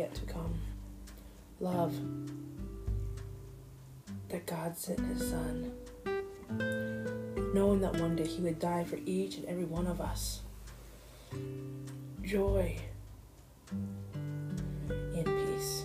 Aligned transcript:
yet 0.00 0.14
to 0.14 0.22
come? 0.22 0.54
Love, 1.60 1.94
that 4.30 4.46
God 4.46 4.76
sent 4.78 4.98
His 5.00 5.28
Son, 5.28 5.72
knowing 7.52 7.80
that 7.82 8.00
one 8.00 8.16
day 8.16 8.26
He 8.26 8.40
would 8.40 8.58
die 8.58 8.84
for 8.84 8.98
each 9.04 9.36
and 9.36 9.44
every 9.44 9.66
one 9.66 9.86
of 9.86 10.00
us. 10.00 10.40
Joy 12.22 12.78
and 13.70 15.26
peace. 15.26 15.84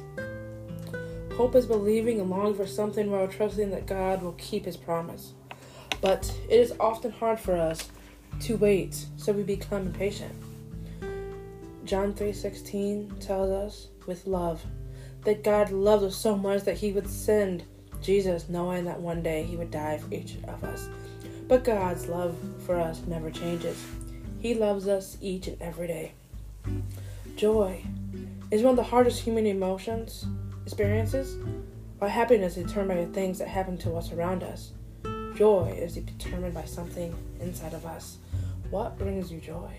Hope 1.36 1.54
is 1.56 1.66
believing 1.66 2.22
and 2.22 2.30
longing 2.30 2.56
for 2.56 2.66
something 2.66 3.12
while 3.12 3.28
trusting 3.28 3.70
that 3.72 3.86
God 3.86 4.24
will 4.24 4.36
keep 4.38 4.64
His 4.64 4.78
promise. 4.78 5.34
But 6.00 6.34
it 6.50 6.58
is 6.58 6.74
often 6.80 7.12
hard 7.12 7.38
for 7.38 7.58
us 7.58 7.90
to 8.42 8.56
wait, 8.56 9.08
so 9.18 9.34
we 9.34 9.44
become 9.44 9.88
impatient. 9.88 10.34
John 11.84 12.14
3:16 12.14 13.20
tells 13.20 13.50
us 13.50 13.90
with 14.08 14.28
love 14.28 14.66
that 15.24 15.44
God 15.44 15.72
loves 15.72 16.04
us 16.04 16.16
so 16.16 16.38
much 16.38 16.64
that 16.64 16.78
he 16.78 16.92
would 16.92 17.10
send 17.10 17.64
Jesus 18.02 18.48
knowing 18.50 18.86
that 18.86 19.02
one 19.02 19.24
day 19.24 19.44
he 19.44 19.58
would 19.58 19.72
die 19.72 19.98
for 19.98 20.14
each 20.14 20.36
of 20.48 20.64
us. 20.64 20.88
But 21.48 21.64
God's 21.64 22.08
love 22.08 22.38
for 22.66 22.80
us 22.80 23.02
never 23.08 23.32
changes. 23.32 23.84
He 24.40 24.54
loves 24.54 24.88
us 24.88 25.18
each 25.22 25.48
and 25.48 25.60
every 25.62 25.88
day. 25.88 26.14
Joy 27.36 27.84
is 28.52 28.62
one 28.62 28.72
of 28.72 28.78
the 28.78 28.84
hardest 28.84 29.22
human 29.22 29.46
emotions, 29.46 30.26
experiences, 30.66 31.38
while 31.98 32.12
happiness 32.12 32.58
is 32.58 32.66
determined 32.66 33.00
by 33.00 33.06
the 33.06 33.14
things 33.14 33.40
that 33.40 33.48
happen 33.48 33.78
to 33.80 33.96
us 33.96 34.12
around 34.12 34.44
us. 34.44 34.72
Joy 35.36 35.76
is 35.78 35.96
determined 35.96 36.54
by 36.54 36.66
something 36.66 37.14
inside 37.40 37.74
of 37.74 37.86
us. 37.86 38.18
What 38.70 38.98
brings 38.98 39.32
you 39.32 39.40
joy? 39.40 39.72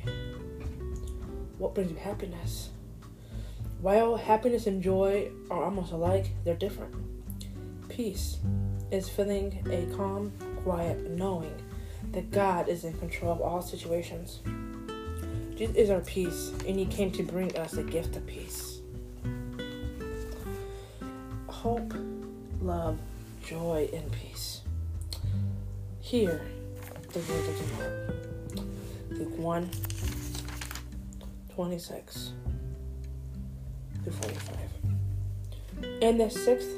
What 1.58 1.74
brings 1.74 1.90
you 1.90 1.96
happiness? 1.96 2.70
While 3.80 4.16
happiness 4.16 4.66
and 4.66 4.82
joy 4.82 5.30
are 5.50 5.64
almost 5.64 5.92
alike, 5.92 6.30
they're 6.44 6.56
different. 6.56 6.94
Peace 7.88 8.38
is 8.90 9.08
feeling 9.08 9.62
a 9.70 9.94
calm, 9.94 10.32
quiet 10.62 11.10
knowing 11.10 11.54
that 12.12 12.30
God 12.30 12.68
is 12.68 12.84
in 12.84 12.94
control 12.94 13.32
of 13.32 13.40
all 13.40 13.60
situations. 13.60 14.40
Jesus 15.56 15.76
is 15.76 15.90
our 15.90 16.00
peace, 16.00 16.52
and 16.66 16.78
He 16.78 16.86
came 16.86 17.10
to 17.12 17.22
bring 17.22 17.56
us 17.56 17.72
the 17.72 17.82
gift 17.82 18.16
of 18.16 18.26
peace. 18.26 18.80
Hope, 21.46 21.94
love, 22.60 22.98
joy, 23.44 23.88
and 23.92 24.10
peace. 24.12 24.62
Hear 26.00 26.40
the 27.12 27.18
word 27.18 27.48
of 27.48 27.58
the 27.58 27.82
Lord. 27.82 28.16
Luke 29.10 29.38
1 29.38 29.70
26 31.54 32.32
through 34.06 34.12
45. 34.12 36.02
In 36.02 36.18
the 36.18 36.30
sixth 36.30 36.70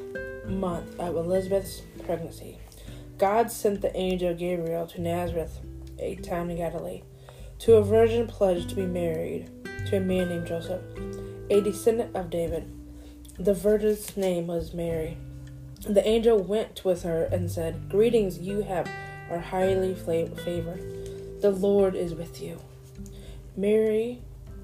month 0.47 0.99
of 0.99 1.15
Elizabeth's 1.15 1.81
pregnancy, 2.03 2.57
God 3.17 3.51
sent 3.51 3.81
the 3.81 3.95
angel 3.95 4.33
Gabriel 4.33 4.87
to 4.87 5.01
Nazareth, 5.01 5.59
a 5.99 6.15
town 6.15 6.49
in 6.49 6.57
Galilee, 6.57 7.03
to 7.59 7.75
a 7.75 7.83
virgin 7.83 8.25
pledged 8.27 8.69
to 8.69 8.75
be 8.75 8.85
married 8.85 9.49
to 9.87 9.97
a 9.97 9.99
man 9.99 10.29
named 10.29 10.47
Joseph, 10.47 10.81
a 11.49 11.61
descendant 11.61 12.15
of 12.15 12.29
David. 12.29 12.71
The 13.37 13.53
virgin's 13.53 14.17
name 14.17 14.47
was 14.47 14.73
Mary. 14.73 15.17
The 15.81 16.05
angel 16.07 16.41
went 16.41 16.83
with 16.83 17.03
her 17.03 17.25
and 17.25 17.51
said, 17.51 17.89
Greetings, 17.89 18.39
you 18.39 18.61
have 18.63 18.89
are 19.29 19.39
highly 19.39 19.93
favored. 19.93 21.41
The 21.41 21.51
Lord 21.51 21.95
is 21.95 22.15
with 22.15 22.41
you. 22.41 22.59
Mary 23.55 24.21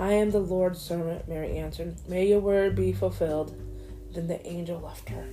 I 0.00 0.12
am 0.12 0.30
the 0.30 0.38
Lord's 0.38 0.80
servant, 0.80 1.28
Mary 1.28 1.58
answered. 1.58 1.94
May 2.08 2.26
your 2.26 2.40
word 2.40 2.74
be 2.74 2.90
fulfilled. 2.90 3.54
Then 4.14 4.28
the 4.28 4.44
angel 4.46 4.80
left 4.80 5.10
her. 5.10 5.26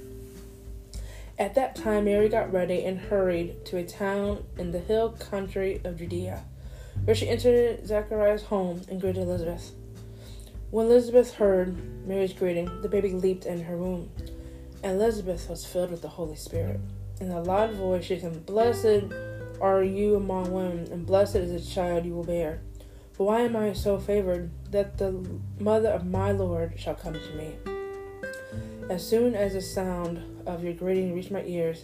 At 1.40 1.56
that 1.56 1.78
time, 1.78 2.04
Mary 2.04 2.28
got 2.28 2.52
ready 2.52 2.84
and 2.84 3.00
hurried 3.00 3.64
to 3.68 3.78
a 3.78 3.86
town 3.86 4.44
in 4.58 4.74
the 4.74 4.80
hill 4.80 5.12
country 5.12 5.80
of 5.86 5.98
Judea, 5.98 6.44
where 7.06 7.16
she 7.16 7.30
entered 7.30 7.88
Zachariah's 7.88 8.44
home 8.44 8.82
and 8.90 9.00
greeted 9.00 9.24
Elizabeth. 9.24 9.72
When 10.70 10.88
Elizabeth 10.88 11.36
heard 11.36 12.06
Mary's 12.06 12.34
greeting, 12.34 12.82
the 12.82 12.90
baby 12.90 13.14
leaped 13.14 13.46
in 13.46 13.64
her 13.64 13.78
womb, 13.78 14.12
and 14.84 15.00
Elizabeth 15.00 15.50
was 15.50 15.66
filled 15.66 15.92
with 15.92 16.02
the 16.02 16.10
Holy 16.10 16.36
Spirit. 16.36 16.82
In 17.22 17.32
a 17.32 17.42
loud 17.42 17.72
voice, 17.72 18.04
she 18.04 18.20
said, 18.20 18.46
Blessed 18.46 19.14
are 19.62 19.82
you 19.82 20.18
among 20.18 20.52
women, 20.52 20.92
and 20.92 21.06
blessed 21.06 21.38
is 21.38 21.54
the 21.54 21.74
child 21.74 22.06
you 22.06 22.14
will 22.14 22.26
bear. 22.26 22.60
But 23.18 23.24
why 23.24 23.42
am 23.42 23.56
I 23.56 23.74
so 23.74 23.98
favored 23.98 24.52
that 24.72 24.98
the 24.98 25.24
mother 25.60 25.90
of 25.90 26.06
my 26.06 26.32
Lord 26.32 26.74
shall 26.78 26.96
come 26.96 27.14
to 27.14 27.36
me? 27.36 27.56
As 28.90 29.08
soon 29.08 29.36
as 29.36 29.54
the 29.54 29.62
sound 29.62 30.44
of 30.46 30.64
your 30.64 30.74
greeting 30.74 31.14
reached 31.14 31.32
my 31.32 31.44
ears, 31.44 31.84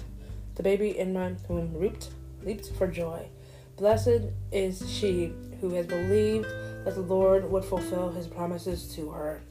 the 0.55 0.63
baby 0.63 0.97
in 0.97 1.13
my 1.13 1.33
womb 1.47 1.79
leaped, 1.79 2.09
leaped 2.43 2.71
for 2.77 2.87
joy. 2.87 3.27
Blessed 3.75 4.21
is 4.51 4.89
she 4.89 5.33
who 5.59 5.73
has 5.73 5.87
believed 5.87 6.47
that 6.85 6.95
the 6.95 7.01
Lord 7.01 7.49
would 7.49 7.65
fulfill 7.65 8.11
his 8.11 8.27
promises 8.27 8.93
to 8.95 9.09
her. 9.09 9.41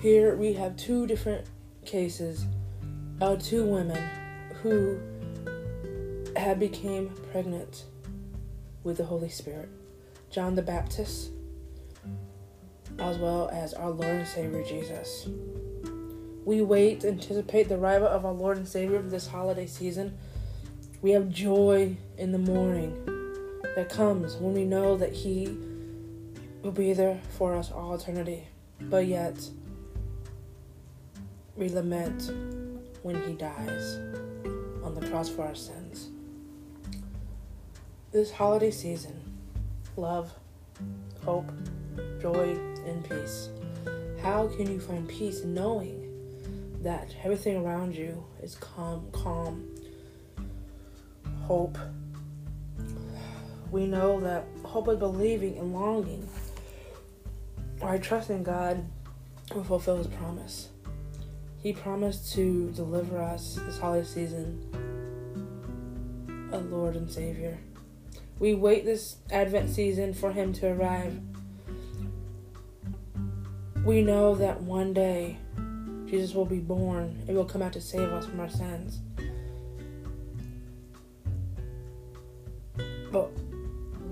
Here 0.00 0.36
we 0.36 0.52
have 0.54 0.76
two 0.76 1.06
different 1.06 1.46
cases 1.84 2.46
of 3.20 3.42
two 3.42 3.64
women 3.64 4.02
who 4.62 4.98
had 6.36 6.60
became 6.60 7.10
pregnant 7.32 7.84
with 8.84 8.96
the 8.96 9.04
Holy 9.04 9.28
Spirit. 9.28 9.68
John 10.30 10.54
the 10.54 10.62
Baptist, 10.62 11.30
as 12.98 13.18
well 13.18 13.48
as 13.52 13.74
our 13.74 13.90
Lord 13.90 14.10
and 14.10 14.26
Savior 14.26 14.62
Jesus. 14.64 15.28
We 16.44 16.62
wait 16.62 17.00
to 17.00 17.08
anticipate 17.08 17.68
the 17.68 17.76
arrival 17.76 18.06
of 18.08 18.24
our 18.24 18.32
Lord 18.32 18.56
and 18.56 18.66
Savior 18.66 19.02
this 19.02 19.26
holiday 19.26 19.66
season. 19.66 20.16
We 21.02 21.10
have 21.12 21.28
joy 21.28 21.96
in 22.16 22.32
the 22.32 22.38
morning 22.38 23.04
that 23.76 23.88
comes 23.88 24.36
when 24.36 24.54
we 24.54 24.64
know 24.64 24.96
that 24.96 25.12
He 25.12 25.56
will 26.62 26.72
be 26.72 26.92
there 26.92 27.20
for 27.36 27.54
us 27.54 27.70
all 27.70 27.94
eternity. 27.94 28.48
But 28.80 29.06
yet, 29.06 29.38
we 31.56 31.68
lament 31.68 32.30
when 33.02 33.22
He 33.22 33.34
dies 33.34 33.98
on 34.82 34.96
the 34.98 35.06
cross 35.08 35.28
for 35.28 35.42
our 35.42 35.54
sins. 35.54 36.08
This 38.10 38.32
holiday 38.32 38.70
season, 38.70 39.20
love, 39.96 40.32
hope, 41.24 41.52
joy, 42.20 42.56
and 42.88 43.08
peace. 43.08 43.48
How 44.22 44.48
can 44.48 44.72
you 44.72 44.80
find 44.80 45.08
peace 45.08 45.44
knowing 45.44 46.04
that 46.82 47.14
everything 47.22 47.56
around 47.56 47.94
you 47.94 48.24
is 48.42 48.56
calm, 48.56 49.08
calm, 49.12 49.68
hope? 51.42 51.78
We 53.70 53.86
know 53.86 54.20
that 54.20 54.44
hope 54.64 54.88
is 54.88 54.98
believing 54.98 55.58
and 55.58 55.72
longing, 55.72 56.28
or 57.80 57.98
trusting 57.98 58.42
God 58.42 58.84
will 59.54 59.64
fulfill 59.64 59.98
his 59.98 60.06
promise. 60.06 60.68
He 61.62 61.72
promised 61.72 62.32
to 62.34 62.70
deliver 62.70 63.20
us 63.20 63.58
this 63.66 63.78
holiday 63.78 64.06
season, 64.06 64.58
a 66.52 66.58
Lord 66.58 66.96
and 66.96 67.10
Savior. 67.10 67.58
We 68.38 68.54
wait 68.54 68.84
this 68.84 69.16
Advent 69.30 69.70
season 69.70 70.14
for 70.14 70.32
him 70.32 70.52
to 70.54 70.68
arrive. 70.68 71.20
We 73.88 74.02
know 74.02 74.34
that 74.34 74.60
one 74.60 74.92
day 74.92 75.38
Jesus 76.04 76.34
will 76.34 76.44
be 76.44 76.58
born 76.58 77.24
and 77.26 77.34
will 77.34 77.46
come 77.46 77.62
out 77.62 77.72
to 77.72 77.80
save 77.80 78.12
us 78.12 78.26
from 78.26 78.38
our 78.38 78.50
sins. 78.50 79.00
But 83.10 83.30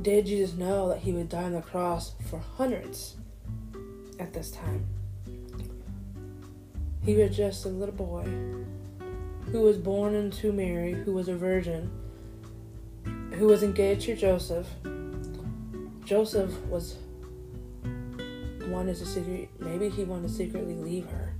did 0.02 0.25
Jesus 0.25 0.56
know 0.56 0.88
that 0.88 1.00
he 1.00 1.12
would 1.12 1.28
die 1.28 1.43
on 1.43 1.52
the 1.52 1.61
cross 1.61 2.14
for 2.31 2.38
hundreds 2.38 3.17
at 4.19 4.32
this 4.32 4.50
time? 4.50 4.87
He 7.05 7.14
was 7.17 7.37
just 7.37 7.67
a 7.67 7.69
little 7.69 7.94
boy 7.94 8.25
who 9.52 9.61
was 9.61 9.76
born 9.76 10.14
into 10.14 10.52
Mary, 10.54 10.95
who 10.95 11.12
was 11.12 11.28
a 11.28 11.37
virgin, 11.37 11.90
who 13.33 13.49
was 13.49 13.62
engaged 13.62 14.06
to 14.06 14.16
Joseph. 14.16 14.68
Joseph 16.06 16.59
was 16.62 16.97
wanted 18.66 18.96
to 18.96 19.06
secret 19.06 19.49
maybe 19.58 19.88
he 19.88 20.04
wanted 20.04 20.28
to 20.28 20.35
secretly 20.35 20.75
leave 20.75 21.06
her 21.11 21.35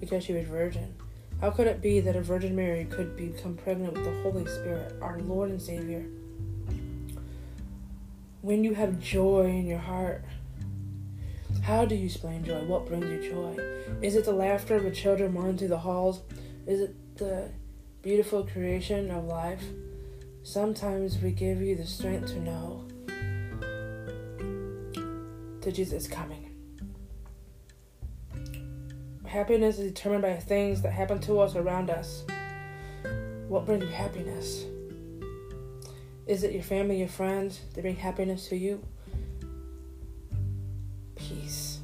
because 0.00 0.24
she 0.24 0.32
was 0.32 0.46
virgin. 0.46 0.94
How 1.40 1.50
could 1.50 1.66
it 1.66 1.82
be 1.82 1.98
that 1.98 2.14
a 2.14 2.22
Virgin 2.22 2.54
Mary 2.54 2.84
could 2.84 3.16
become 3.16 3.56
pregnant 3.56 3.94
with 3.94 4.04
the 4.04 4.22
Holy 4.22 4.46
Spirit, 4.46 4.94
our 5.02 5.18
Lord 5.18 5.50
and 5.50 5.60
Savior? 5.60 6.06
When 8.42 8.62
you 8.62 8.74
have 8.74 9.00
joy 9.00 9.46
in 9.46 9.66
your 9.66 9.80
heart, 9.80 10.24
how 11.62 11.84
do 11.84 11.96
you 11.96 12.06
explain 12.06 12.44
joy? 12.44 12.64
What 12.64 12.86
brings 12.86 13.06
you 13.06 13.28
joy? 13.28 13.56
Is 14.02 14.14
it 14.14 14.24
the 14.24 14.32
laughter 14.32 14.76
of 14.76 14.84
the 14.84 14.92
children 14.92 15.34
running 15.34 15.58
through 15.58 15.68
the 15.68 15.78
halls? 15.78 16.22
Is 16.66 16.80
it 16.80 17.16
the 17.16 17.50
beautiful 18.02 18.44
creation 18.44 19.10
of 19.10 19.24
life? 19.24 19.64
Sometimes 20.44 21.18
we 21.18 21.32
give 21.32 21.60
you 21.60 21.74
the 21.74 21.86
strength 21.86 22.28
to 22.28 22.40
know 22.40 22.84
that 25.60 25.72
Jesus 25.72 26.04
is 26.04 26.08
coming. 26.08 26.41
Happiness 29.32 29.78
is 29.78 29.90
determined 29.90 30.20
by 30.20 30.34
things 30.34 30.82
that 30.82 30.90
happen 30.90 31.18
to 31.20 31.40
us 31.40 31.56
around 31.56 31.88
us. 31.88 32.22
What 33.48 33.64
brings 33.64 33.82
you 33.82 33.88
happiness? 33.88 34.66
Is 36.26 36.44
it 36.44 36.52
your 36.52 36.62
family, 36.62 36.98
your 36.98 37.08
friends 37.08 37.62
that 37.72 37.80
bring 37.80 37.96
happiness 37.96 38.48
to 38.48 38.56
you? 38.56 38.84
Peace. 41.16 41.80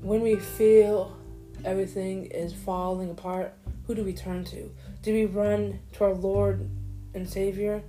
When 0.00 0.22
we 0.22 0.36
feel 0.36 1.14
everything 1.62 2.24
is 2.24 2.54
falling 2.54 3.10
apart, 3.10 3.52
who 3.86 3.94
do 3.94 4.02
we 4.02 4.14
turn 4.14 4.44
to? 4.44 4.70
Do 5.02 5.12
we 5.12 5.26
run 5.26 5.80
to 5.92 6.04
our 6.04 6.14
Lord 6.14 6.70
and 7.12 7.28
Savior? 7.28 7.82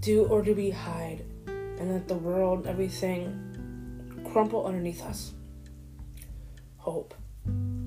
Do 0.00 0.24
or 0.24 0.40
do 0.40 0.54
we 0.54 0.70
hide 0.70 1.26
and 1.46 1.92
let 1.92 2.08
the 2.08 2.14
world, 2.14 2.66
everything 2.66 4.24
crumple 4.32 4.64
underneath 4.64 5.02
us? 5.02 5.34
Hope, 6.78 7.14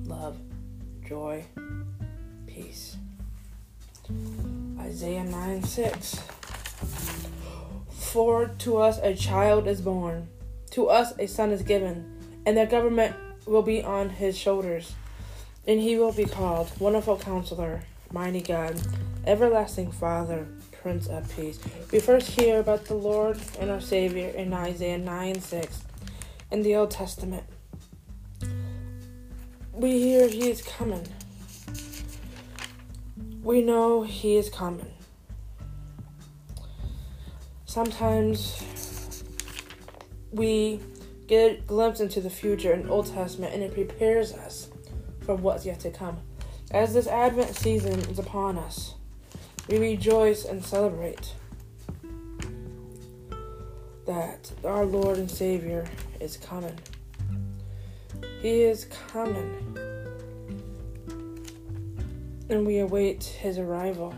love, 0.04 0.38
joy, 1.08 1.44
peace. 2.46 2.96
Isaiah 4.78 5.24
9 5.24 5.62
6. 5.62 6.20
For 7.90 8.48
to 8.58 8.76
us 8.76 8.98
a 8.98 9.14
child 9.14 9.66
is 9.66 9.80
born, 9.80 10.28
to 10.72 10.88
us 10.88 11.14
a 11.18 11.26
son 11.26 11.50
is 11.50 11.62
given, 11.62 12.12
and 12.44 12.56
the 12.56 12.66
government 12.66 13.16
will 13.46 13.62
be 13.62 13.82
on 13.82 14.10
his 14.10 14.36
shoulders. 14.36 14.94
And 15.66 15.80
he 15.80 15.96
will 15.96 16.12
be 16.12 16.24
called 16.24 16.70
Wonderful 16.78 17.18
Counselor, 17.18 17.82
Mighty 18.12 18.40
God, 18.40 18.80
Everlasting 19.26 19.92
Father, 19.92 20.46
Prince 20.82 21.06
of 21.06 21.34
Peace. 21.34 21.58
We 21.92 22.00
first 22.00 22.30
hear 22.32 22.60
about 22.60 22.84
the 22.84 22.94
Lord 22.94 23.38
and 23.60 23.70
our 23.70 23.80
Savior 23.80 24.28
in 24.28 24.52
Isaiah 24.52 24.98
9 24.98 25.40
6 25.40 25.84
in 26.50 26.62
the 26.62 26.76
Old 26.76 26.90
Testament. 26.90 27.44
We 29.72 29.98
hear 29.98 30.28
he 30.28 30.50
is 30.50 30.62
coming 30.62 31.06
we 33.42 33.60
know 33.60 34.02
he 34.02 34.36
is 34.36 34.48
coming. 34.48 34.92
Sometimes 37.64 39.24
we 40.30 40.80
get 41.26 41.50
a 41.50 41.62
glimpse 41.62 42.00
into 42.00 42.20
the 42.20 42.30
future 42.30 42.72
in 42.72 42.88
Old 42.88 43.12
Testament 43.12 43.54
and 43.54 43.62
it 43.62 43.74
prepares 43.74 44.32
us 44.32 44.70
for 45.20 45.34
what's 45.34 45.66
yet 45.66 45.80
to 45.80 45.90
come. 45.90 46.18
As 46.70 46.94
this 46.94 47.06
Advent 47.06 47.54
season 47.56 47.98
is 48.00 48.18
upon 48.18 48.58
us, 48.58 48.94
we 49.68 49.78
rejoice 49.78 50.44
and 50.44 50.64
celebrate 50.64 51.34
that 54.06 54.52
our 54.64 54.84
Lord 54.84 55.18
and 55.18 55.30
Savior 55.30 55.86
is 56.20 56.36
coming. 56.36 56.78
He 58.42 58.62
is 58.62 58.86
coming 59.12 59.78
and 62.50 62.66
we 62.66 62.80
await 62.80 63.22
his 63.22 63.56
arrival. 63.56 64.14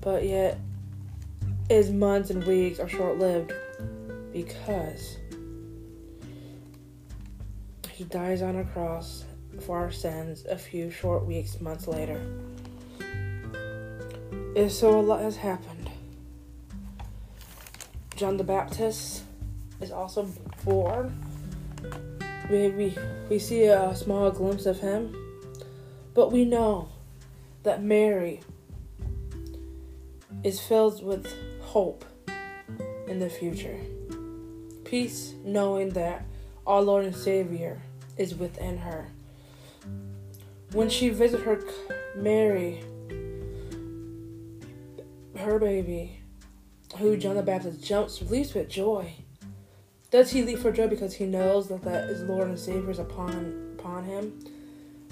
But 0.00 0.24
yet, 0.24 0.58
his 1.68 1.90
months 1.90 2.30
and 2.30 2.42
weeks 2.44 2.80
are 2.80 2.88
short 2.88 3.18
lived 3.18 3.52
because 4.32 5.18
he 7.90 8.04
dies 8.04 8.42
on 8.42 8.56
a 8.56 8.64
cross 8.64 9.24
for 9.60 9.78
our 9.78 9.92
sins 9.92 10.44
a 10.46 10.56
few 10.56 10.90
short 10.90 11.26
weeks, 11.26 11.60
months 11.60 11.86
later. 11.86 12.20
And 14.56 14.70
so 14.72 14.98
a 14.98 15.02
lot 15.02 15.20
has 15.20 15.36
happened. 15.36 15.90
John 18.16 18.36
the 18.36 18.44
Baptist 18.44 19.24
is 19.80 19.90
also 19.90 20.28
born. 20.64 21.14
We, 22.50 22.68
we, 22.68 22.98
we 23.30 23.38
see 23.38 23.64
a 23.64 23.94
small 23.96 24.30
glimpse 24.30 24.66
of 24.66 24.78
him, 24.78 25.16
but 26.12 26.30
we 26.30 26.44
know 26.44 26.90
that 27.62 27.82
Mary 27.82 28.40
is 30.42 30.60
filled 30.60 31.02
with 31.02 31.26
hope 31.62 32.04
in 33.08 33.18
the 33.18 33.30
future. 33.30 33.80
Peace 34.84 35.34
knowing 35.42 35.90
that 35.90 36.26
our 36.66 36.82
Lord 36.82 37.06
and 37.06 37.16
Savior 37.16 37.80
is 38.16 38.34
within 38.34 38.78
her. 38.78 39.08
When 40.72 40.90
she 40.90 41.08
visits 41.08 41.42
her 41.44 41.60
Mary, 42.16 42.82
her 45.36 45.58
baby, 45.58 46.20
who 46.98 47.16
John 47.16 47.36
the 47.36 47.42
Baptist 47.42 47.82
jumps, 47.82 48.22
leaps 48.22 48.54
with 48.54 48.68
joy. 48.68 49.14
Does 50.14 50.30
he 50.30 50.42
leap 50.42 50.60
for 50.60 50.70
joy 50.70 50.86
because 50.86 51.12
he 51.12 51.26
knows 51.26 51.66
that 51.66 51.82
that 51.82 52.04
is 52.08 52.22
Lord 52.22 52.46
and 52.46 52.56
Savior 52.56 52.88
is 52.88 53.00
upon 53.00 53.74
upon 53.76 54.04
him? 54.04 54.38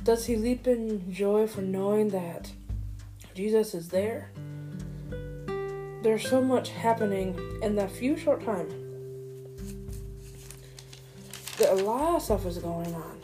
Does 0.05 0.27
he 0.27 0.37
leap 0.37 0.69
in 0.69 1.13
joy 1.13 1.49
for 1.49 1.61
knowing 1.61 2.11
that 2.11 2.53
Jesus 3.35 3.75
is 3.75 3.89
there? 3.89 4.31
There's 6.05 6.31
so 6.31 6.41
much 6.41 6.69
happening 6.69 7.37
in 7.65 7.75
that 7.75 7.91
few 7.91 8.17
short 8.17 8.45
time 8.45 8.69
that 11.59 11.73
a 11.73 11.83
lot 11.83 12.15
of 12.15 12.23
stuff 12.23 12.47
is 12.47 12.59
going 12.59 12.95
on. 12.95 13.19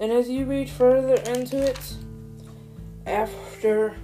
And 0.00 0.12
as 0.12 0.28
you 0.28 0.44
read 0.44 0.68
further 0.68 1.14
into 1.14 1.56
it, 1.66 1.94
after 3.06 3.96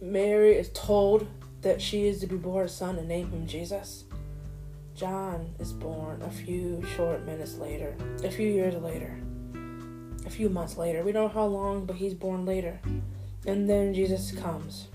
Mary 0.00 0.56
is 0.56 0.70
told 0.70 1.28
that 1.62 1.80
she 1.80 2.08
is 2.08 2.18
to 2.18 2.26
be 2.26 2.34
born 2.34 2.66
a 2.66 2.68
son 2.68 2.96
and 2.98 3.06
name 3.06 3.30
him 3.30 3.46
Jesus, 3.46 4.03
John 4.94 5.54
is 5.58 5.72
born 5.72 6.22
a 6.22 6.30
few 6.30 6.84
short 6.96 7.24
minutes 7.24 7.56
later, 7.56 7.96
a 8.22 8.30
few 8.30 8.48
years 8.48 8.74
later 8.74 9.18
a 10.26 10.30
few 10.30 10.48
months 10.48 10.76
later. 10.76 11.02
We 11.02 11.12
don't 11.12 11.24
know 11.24 11.40
how 11.40 11.46
long, 11.46 11.86
but 11.86 11.96
he's 11.96 12.14
born 12.14 12.44
later. 12.44 12.80
And 13.46 13.68
then 13.68 13.94
Jesus 13.94 14.32
comes. 14.32 14.88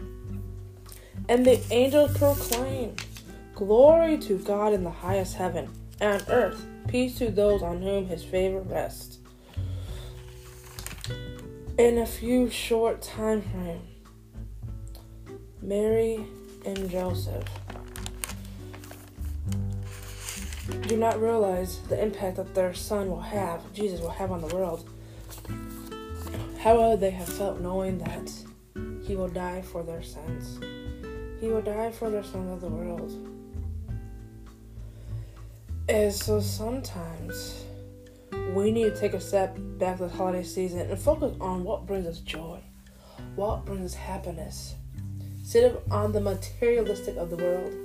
And 1.28 1.46
the 1.46 1.62
angels 1.72 2.18
proclaim, 2.18 2.96
Glory 3.54 4.18
to 4.20 4.40
God 4.40 4.74
in 4.74 4.84
the 4.84 4.90
highest 4.90 5.36
heaven, 5.36 5.70
and 6.00 6.22
on 6.22 6.30
earth, 6.30 6.66
peace 6.88 7.18
to 7.20 7.30
those 7.30 7.62
on 7.62 7.82
whom 7.82 8.08
his 8.08 8.24
favor 8.24 8.62
rests. 8.62 9.20
In 11.78 12.00
a 12.00 12.06
few 12.06 12.50
short 12.50 13.02
time 13.02 13.42
frame, 13.42 13.82
Mary 15.62 16.26
and 16.66 16.90
Joseph 16.90 17.46
do 20.90 20.98
not 20.98 21.22
realize 21.22 21.78
the 21.88 22.02
impact 22.02 22.38
that 22.38 22.56
their 22.56 22.74
son 22.74 23.12
will 23.12 23.22
have, 23.22 23.62
Jesus 23.74 24.02
will 24.02 24.10
have 24.10 24.32
on 24.32 24.42
the 24.42 24.56
world. 24.56 24.90
How 26.58 26.82
would 26.82 27.00
they 27.00 27.12
have 27.12 27.30
felt 27.30 27.62
knowing 27.62 28.00
that 28.00 28.34
he 29.06 29.16
will 29.16 29.28
die 29.28 29.62
for 29.62 29.84
their 29.84 30.02
sins? 30.02 30.60
He 31.40 31.48
will 31.48 31.62
die 31.62 31.92
for 31.92 32.10
the 32.10 32.24
sins 32.24 32.52
of 32.52 32.62
the 32.62 32.70
world. 32.70 33.12
And 35.88 36.12
so 36.12 36.40
sometimes 36.40 37.66
we 38.56 38.72
need 38.72 38.96
to 38.96 39.00
take 39.00 39.14
a 39.14 39.22
step 39.22 39.56
back 39.78 40.00
this 40.00 40.12
holiday 40.12 40.44
season 40.44 40.80
and 40.80 41.00
focus 41.00 41.38
on 41.40 41.64
what 41.64 41.86
brings 41.86 42.08
us 42.08 42.18
joy, 42.18 42.60
what 43.36 43.64
brings 43.64 43.94
us 43.94 43.94
happiness, 43.94 44.74
instead 45.38 45.66
of 45.66 45.92
on 45.92 46.14
the 46.14 46.20
materialistic 46.20 47.16
of 47.18 47.30
the 47.30 47.38
world. 47.38 47.76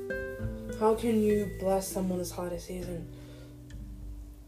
How 0.80 0.96
can 0.96 1.22
you 1.22 1.52
bless 1.60 1.86
someone 1.86 2.18
this 2.18 2.32
holiday 2.32 2.58
season? 2.58 3.08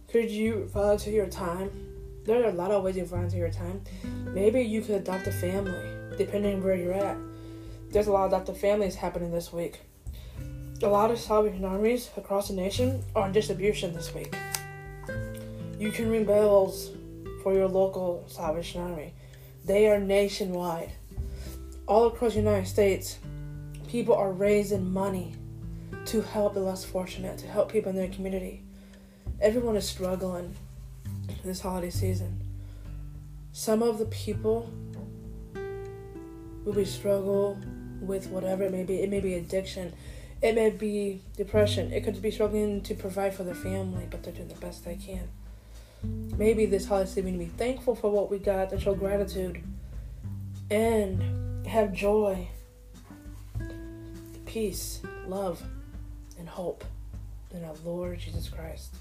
Could 0.08 0.28
you 0.28 0.68
volunteer 0.72 1.14
your 1.14 1.28
time? 1.28 1.70
There 2.24 2.42
are 2.42 2.48
a 2.48 2.52
lot 2.52 2.72
of 2.72 2.82
ways 2.82 2.96
you 2.96 3.04
volunteer 3.04 3.40
your 3.40 3.50
time. 3.50 3.80
Maybe 4.34 4.60
you 4.60 4.80
could 4.80 4.96
adopt 4.96 5.28
a 5.28 5.32
family, 5.32 5.88
depending 6.18 6.64
where 6.64 6.74
you're 6.74 6.94
at. 6.94 7.16
There's 7.90 8.08
a 8.08 8.12
lot 8.12 8.26
of 8.26 8.32
adoptive 8.32 8.58
families 8.58 8.96
happening 8.96 9.30
this 9.30 9.52
week. 9.52 9.80
A 10.82 10.88
lot 10.88 11.12
of 11.12 11.20
Salvation 11.20 11.64
armies 11.64 12.10
across 12.16 12.48
the 12.48 12.54
nation 12.54 13.04
are 13.14 13.26
in 13.26 13.32
distribution 13.32 13.94
this 13.94 14.12
week. 14.12 14.36
You 15.78 15.92
can 15.92 16.10
ring 16.10 16.24
bells 16.24 16.90
for 17.44 17.54
your 17.54 17.68
local 17.68 18.24
Salvation 18.26 18.82
Army. 18.82 19.14
They 19.64 19.86
are 19.86 20.00
nationwide. 20.00 20.90
All 21.86 22.08
across 22.08 22.32
the 22.32 22.40
United 22.40 22.66
States, 22.66 23.18
people 23.86 24.16
are 24.16 24.32
raising 24.32 24.92
money 24.92 25.36
to 26.06 26.22
help 26.22 26.54
the 26.54 26.60
less 26.60 26.84
fortunate, 26.84 27.38
to 27.38 27.46
help 27.46 27.70
people 27.70 27.90
in 27.90 27.96
their 27.96 28.08
community. 28.08 28.62
Everyone 29.40 29.76
is 29.76 29.88
struggling 29.88 30.54
this 31.44 31.60
holiday 31.60 31.90
season. 31.90 32.40
Some 33.52 33.82
of 33.82 33.98
the 33.98 34.06
people 34.06 34.70
will 36.64 36.72
be 36.72 36.84
struggle 36.84 37.58
with 38.00 38.28
whatever 38.28 38.64
it 38.64 38.72
may 38.72 38.84
be. 38.84 39.00
It 39.00 39.10
may 39.10 39.20
be 39.20 39.34
addiction. 39.34 39.92
It 40.42 40.54
may 40.54 40.70
be 40.70 41.22
depression. 41.36 41.92
It 41.92 42.04
could 42.04 42.20
be 42.20 42.30
struggling 42.30 42.82
to 42.82 42.94
provide 42.94 43.34
for 43.34 43.44
their 43.44 43.54
family, 43.54 44.06
but 44.10 44.22
they're 44.22 44.32
doing 44.32 44.48
the 44.48 44.54
best 44.54 44.84
they 44.84 44.96
can. 44.96 45.28
Maybe 46.36 46.66
this 46.66 46.86
holiday 46.86 47.08
season 47.08 47.24
we 47.24 47.30
need 47.32 47.38
to 47.38 47.52
be 47.52 47.58
thankful 47.58 47.94
for 47.94 48.10
what 48.10 48.30
we 48.30 48.38
got 48.38 48.72
and 48.72 48.80
show 48.80 48.94
gratitude 48.94 49.62
and 50.70 51.66
have 51.66 51.92
joy, 51.92 52.48
peace, 54.44 55.00
love, 55.26 55.62
hope 56.56 56.86
in 57.52 57.62
our 57.62 57.74
Lord 57.84 58.18
Jesus 58.18 58.48
Christ. 58.48 58.94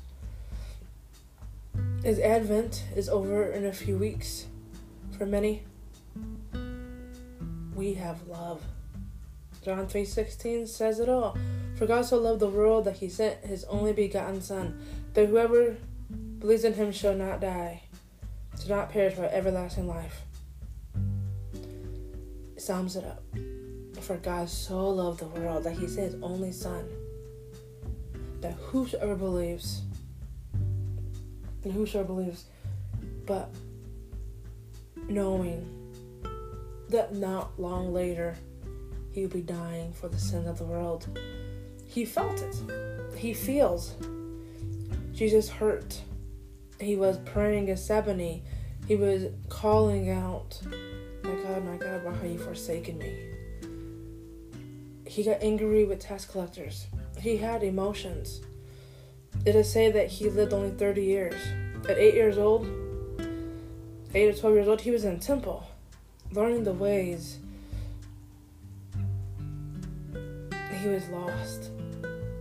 As 2.04 2.20
Advent 2.20 2.84
is 2.98 3.08
over 3.08 3.46
in 3.46 3.66
a 3.66 3.72
few 3.72 3.98
weeks, 3.98 4.48
for 5.18 5.26
many, 5.26 5.64
we 7.74 7.94
have 7.94 8.28
love. 8.28 8.62
John 9.64 9.88
3:16 9.88 10.68
says 10.68 11.00
it 11.00 11.08
all. 11.08 11.38
For 11.78 11.86
God 11.86 12.04
so 12.04 12.18
loved 12.18 12.42
the 12.42 12.50
world 12.50 12.84
that 12.86 12.98
he 12.98 13.08
sent 13.08 13.46
his 13.46 13.64
only 13.66 13.94
begotten 13.94 14.42
son, 14.42 14.78
that 15.14 15.30
whoever 15.30 15.78
believes 16.40 16.66
in 16.66 16.74
him 16.74 16.92
shall 16.92 17.16
not 17.16 17.40
die, 17.40 17.84
shall 18.60 18.76
not 18.76 18.90
perish 18.90 19.16
but 19.16 19.32
everlasting 19.32 19.88
life. 19.88 20.26
It 21.54 22.62
sums 22.62 22.98
it 22.98 23.06
up. 23.06 23.24
For 24.02 24.18
God 24.18 24.50
so 24.50 24.90
loved 24.90 25.22
the 25.22 25.28
world 25.28 25.64
that 25.64 25.78
he 25.78 25.88
sent 25.88 26.12
his 26.12 26.22
only 26.22 26.52
son, 26.52 26.86
that 28.46 28.54
whosoever 28.66 29.16
believes, 29.16 29.82
and 31.64 31.74
whosoever 31.74 32.10
believes, 32.14 32.46
but 33.26 33.50
knowing 35.10 35.68
that 36.90 37.16
not 37.16 37.60
long 37.60 37.92
later 37.92 38.36
he 39.12 39.22
will 39.22 39.34
be 39.34 39.42
dying 39.42 39.92
for 39.94 40.10
the 40.10 40.20
sins 40.20 40.48
of 40.48 40.60
the 40.60 40.64
world. 40.64 41.08
He 41.88 42.06
felt 42.06 42.40
it. 42.40 42.56
He 43.18 43.34
feels. 43.34 43.96
Jesus 45.12 45.50
hurt. 45.50 46.00
He 46.80 46.96
was 46.96 47.18
praying 47.26 47.66
Gethsemane. 47.66 48.44
He 48.88 48.96
was 48.96 49.24
calling 49.50 50.12
out, 50.12 50.62
My 51.24 51.34
God, 51.34 51.66
my 51.66 51.78
God, 51.78 52.04
why 52.04 52.14
have 52.14 52.30
you 52.30 52.38
forsaken 52.38 53.00
me? 53.00 53.32
He 55.08 55.24
got 55.24 55.42
angry 55.42 55.86
with 55.86 56.00
tax 56.00 56.26
collectors. 56.26 56.86
He 57.20 57.38
had 57.38 57.64
emotions. 57.64 58.42
It 59.46 59.56
is 59.56 59.72
said 59.72 59.94
that 59.94 60.08
he 60.08 60.30
lived 60.30 60.54
only 60.54 60.72
30 60.72 61.04
years. 61.04 61.42
At 61.90 61.98
8 61.98 62.14
years 62.14 62.38
old, 62.38 62.68
8 64.14 64.30
or 64.30 64.34
12 64.34 64.56
years 64.56 64.68
old, 64.68 64.82
he 64.82 64.92
was 64.92 65.06
in 65.06 65.20
temple, 65.20 65.68
learning 66.32 66.64
the 66.64 66.74
ways. 66.74 67.40
He 70.82 70.88
was 70.88 71.08
lost. 71.10 71.72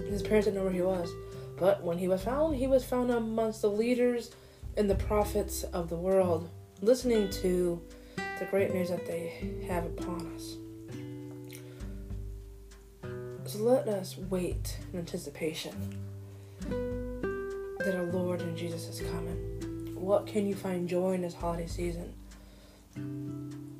His 0.07 0.23
parents 0.23 0.47
didn't 0.47 0.57
know 0.57 0.64
where 0.64 0.73
he 0.73 0.83
was. 0.83 1.11
But 1.57 1.83
when 1.83 1.99
he 1.99 2.09
was 2.09 2.23
found, 2.23 2.57
he 2.57 2.66
was 2.66 2.85
found 2.85 3.11
amongst 3.11 3.62
the 3.62 3.71
leaders 3.71 4.31
and 4.76 4.90
the 4.90 4.95
prophets 4.95 5.62
of 5.64 5.88
the 5.88 5.97
world, 5.97 6.49
listening 6.81 7.31
to 7.31 7.81
the 8.16 8.45
great 8.50 8.73
news 8.75 8.90
that 8.90 9.07
they 9.07 9.62
have 9.66 9.85
upon 9.85 10.35
us. 10.35 10.57
So 13.47 13.59
let 13.59 13.87
us 13.89 14.17
wait 14.31 14.79
in 14.93 14.99
anticipation 14.99 15.75
that 17.79 17.95
our 17.95 18.07
Lord 18.07 18.41
and 18.41 18.57
Jesus 18.57 18.89
is 18.89 19.07
coming. 19.11 19.95
What 19.95 20.27
can 20.27 20.47
you 20.47 20.55
find 20.55 20.89
joy 20.89 21.13
in 21.13 21.21
this 21.21 21.35
holiday 21.35 21.67
season? 21.67 22.15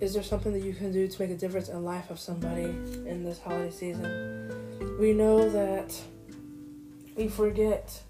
Is 0.01 0.13
there 0.13 0.23
something 0.23 0.53
that 0.53 0.63
you 0.63 0.75
can 0.75 0.93
do 0.93 1.09
to 1.09 1.23
make 1.23 1.31
a 1.31 1.37
difference 1.37 1.69
in 1.69 1.75
the 1.75 1.81
life 1.81 2.11
of 2.11 2.21
somebody 2.21 2.65
in 2.65 3.25
this 3.25 3.39
holiday 3.39 3.71
season? 3.71 4.99
We 5.01 5.15
know 5.15 5.49
that 5.49 5.99
we 7.17 7.29
forget 7.29 8.03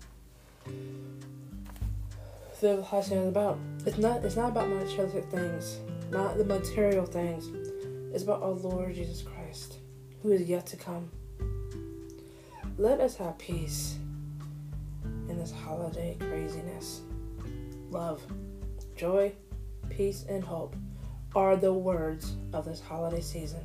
the 2.60 2.82
holiday 2.82 3.08
season 3.08 3.18
is 3.18 3.28
about. 3.28 3.58
It's 3.86 3.98
not. 3.98 4.24
It's 4.24 4.36
not 4.36 4.48
about 4.50 4.68
materialistic 4.68 5.26
things, 5.30 5.78
not 6.10 6.36
the 6.36 6.44
material 6.44 7.06
things. 7.06 7.48
It's 8.12 8.24
about 8.24 8.42
our 8.42 8.50
Lord 8.50 8.92
Jesus 8.94 9.22
Christ, 9.22 9.78
who 10.22 10.32
is 10.32 10.42
yet 10.42 10.66
to 10.66 10.76
come. 10.76 11.10
Let 12.76 12.98
us 12.98 13.14
have 13.18 13.38
peace 13.38 13.98
in 15.28 15.38
this 15.38 15.52
holiday 15.52 16.16
craziness. 16.18 17.02
Love, 17.88 18.20
joy, 18.96 19.32
peace, 19.90 20.24
and 20.28 20.42
hope 20.42 20.74
are 21.36 21.54
the 21.54 21.72
words 21.72 22.34
of 22.52 22.64
this 22.64 22.80
holiday 22.80 23.20
season. 23.20 23.60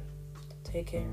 Take 0.63 0.85
care. 0.85 1.07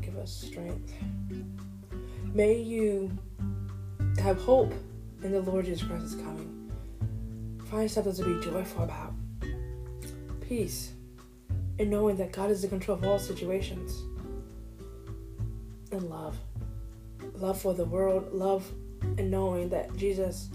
Give 0.00 0.16
us 0.16 0.32
strength. 0.32 0.94
May 2.32 2.54
you 2.54 3.10
have 4.22 4.38
hope 4.38 4.72
in 5.22 5.32
the 5.32 5.42
Lord 5.42 5.66
Jesus 5.66 5.86
Christ 5.86 6.04
is 6.06 6.14
coming. 6.14 6.72
Find 7.66 7.90
something 7.90 8.14
to 8.14 8.24
be 8.24 8.42
joyful 8.42 8.84
about. 8.84 9.11
Peace 10.52 10.92
and 11.78 11.88
knowing 11.88 12.16
that 12.16 12.30
God 12.30 12.50
is 12.50 12.62
in 12.62 12.68
control 12.68 12.98
of 12.98 13.04
all 13.04 13.18
situations. 13.18 14.02
And 15.90 16.10
love. 16.10 16.36
Love 17.36 17.58
for 17.58 17.72
the 17.72 17.86
world, 17.86 18.34
love 18.34 18.70
and 19.16 19.30
knowing 19.30 19.70
that 19.70 19.96
Jesus 19.96 20.50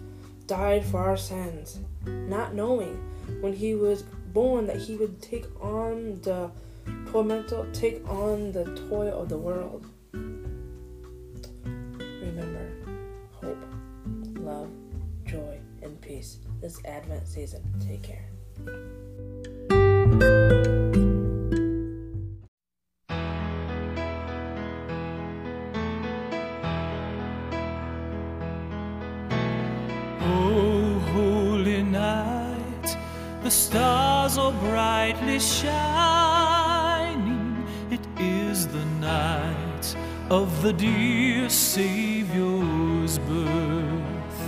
died 0.45 0.85
for 0.85 0.99
our 0.99 1.17
sins. 1.17 1.79
Not 2.05 2.53
knowing 2.53 2.93
when 3.41 3.53
he 3.53 3.73
was 3.73 4.03
born 4.03 4.67
that 4.67 4.77
he 4.77 4.97
would 4.97 5.19
take 5.19 5.47
on 5.59 6.21
the 6.21 6.51
tormentor, 7.11 7.67
take 7.73 8.07
on 8.07 8.51
the 8.51 8.65
toil 8.87 9.19
of 9.19 9.29
the 9.29 9.37
world. 9.39 9.83
Remember, 12.03 12.69
hope, 13.31 13.65
love, 14.35 14.69
joy, 15.25 15.59
and 15.81 15.99
peace 16.01 16.37
this 16.61 16.79
Advent 16.85 17.27
season. 17.27 17.63
Take 17.83 18.03
care. 18.03 18.29
The 40.67 40.73
dear 40.73 41.47
Savior's 41.47 43.19
birth. 43.19 44.41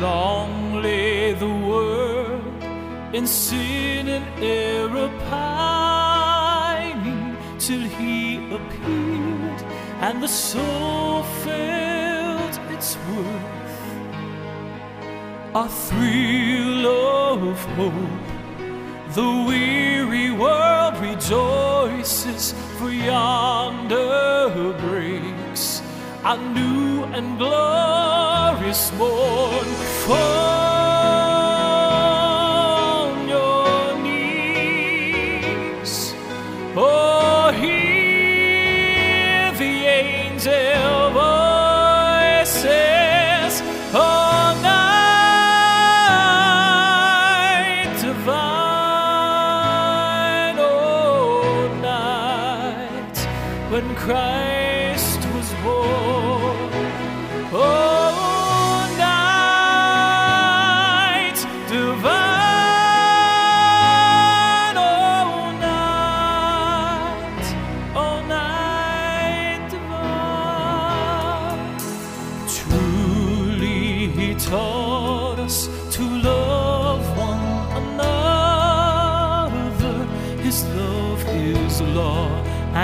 Long 0.00 0.82
lay 0.82 1.32
the 1.32 1.52
world 1.68 2.62
in 3.12 3.26
sin 3.26 4.06
and 4.06 4.24
error 4.40 5.10
pining 5.28 7.36
till 7.58 7.80
he 7.98 8.36
appeared 8.58 9.62
and 10.06 10.22
the 10.22 10.28
soul 10.28 11.24
felt 11.42 12.54
its 12.70 12.96
worth 13.08 13.78
a 15.64 15.66
thrill 15.86 16.86
of 16.86 17.58
hope 17.78 18.26
The 19.16 19.30
weary 19.48 20.30
world 20.30 20.98
rejoices, 20.98 22.52
for 22.78 22.90
breaks 22.90 23.08
a 26.28 26.36
new 26.36 27.04
and 27.14 27.38
glorious 27.38 28.92
morn. 28.98 29.68
On 30.08 30.18
your 33.28 33.96
knees. 34.02 35.92
Oh, 36.76 37.52
hear 37.60 39.52
the 39.52 39.86
angel 40.02 41.10
voices. 41.22 42.72
Oh, 43.94 44.58
night 44.62 44.74
divine, 48.00 48.36
oh, 50.58 51.68
night 51.80 53.16
when 53.70 53.94
Christ 53.94 55.20
was 55.36 55.48
born. 55.62 56.05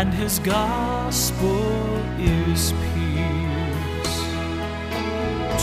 And 0.03 0.13
His 0.13 0.41
gospel 0.41 1.63
is 2.19 2.75
peace. 2.87 4.17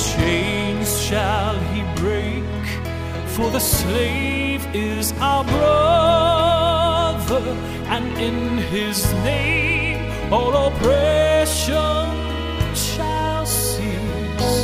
Chains 0.08 0.90
shall 1.02 1.60
He 1.74 1.82
break, 2.02 2.66
for 3.36 3.52
the 3.52 3.60
slave 3.60 4.66
is 4.74 5.12
our 5.20 5.44
brother, 5.44 7.46
and 7.96 8.08
in 8.28 8.60
His 8.76 8.98
name 9.30 10.00
all 10.32 10.54
oppression 10.68 12.08
shall 12.74 13.46
cease 13.46 14.62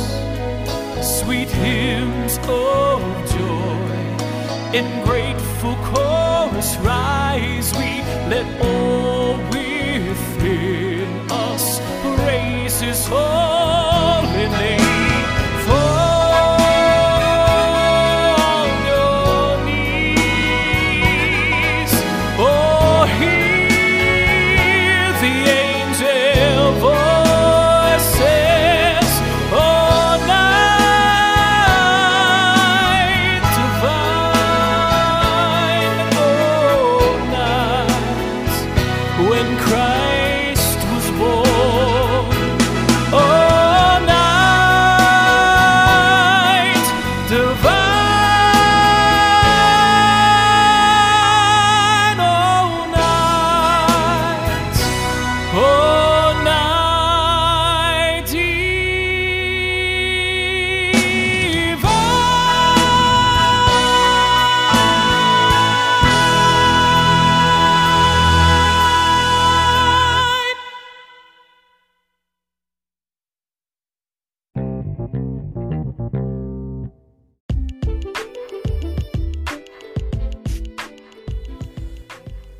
sweet 1.18 1.50
hymns 1.50 2.38
of 2.48 3.02
joy. 3.36 3.98
In 4.78 4.86
grateful 5.04 5.76
chorus 5.90 6.70
rise 6.78 7.68
we, 7.74 7.90
let 8.32 8.46
all 8.64 9.05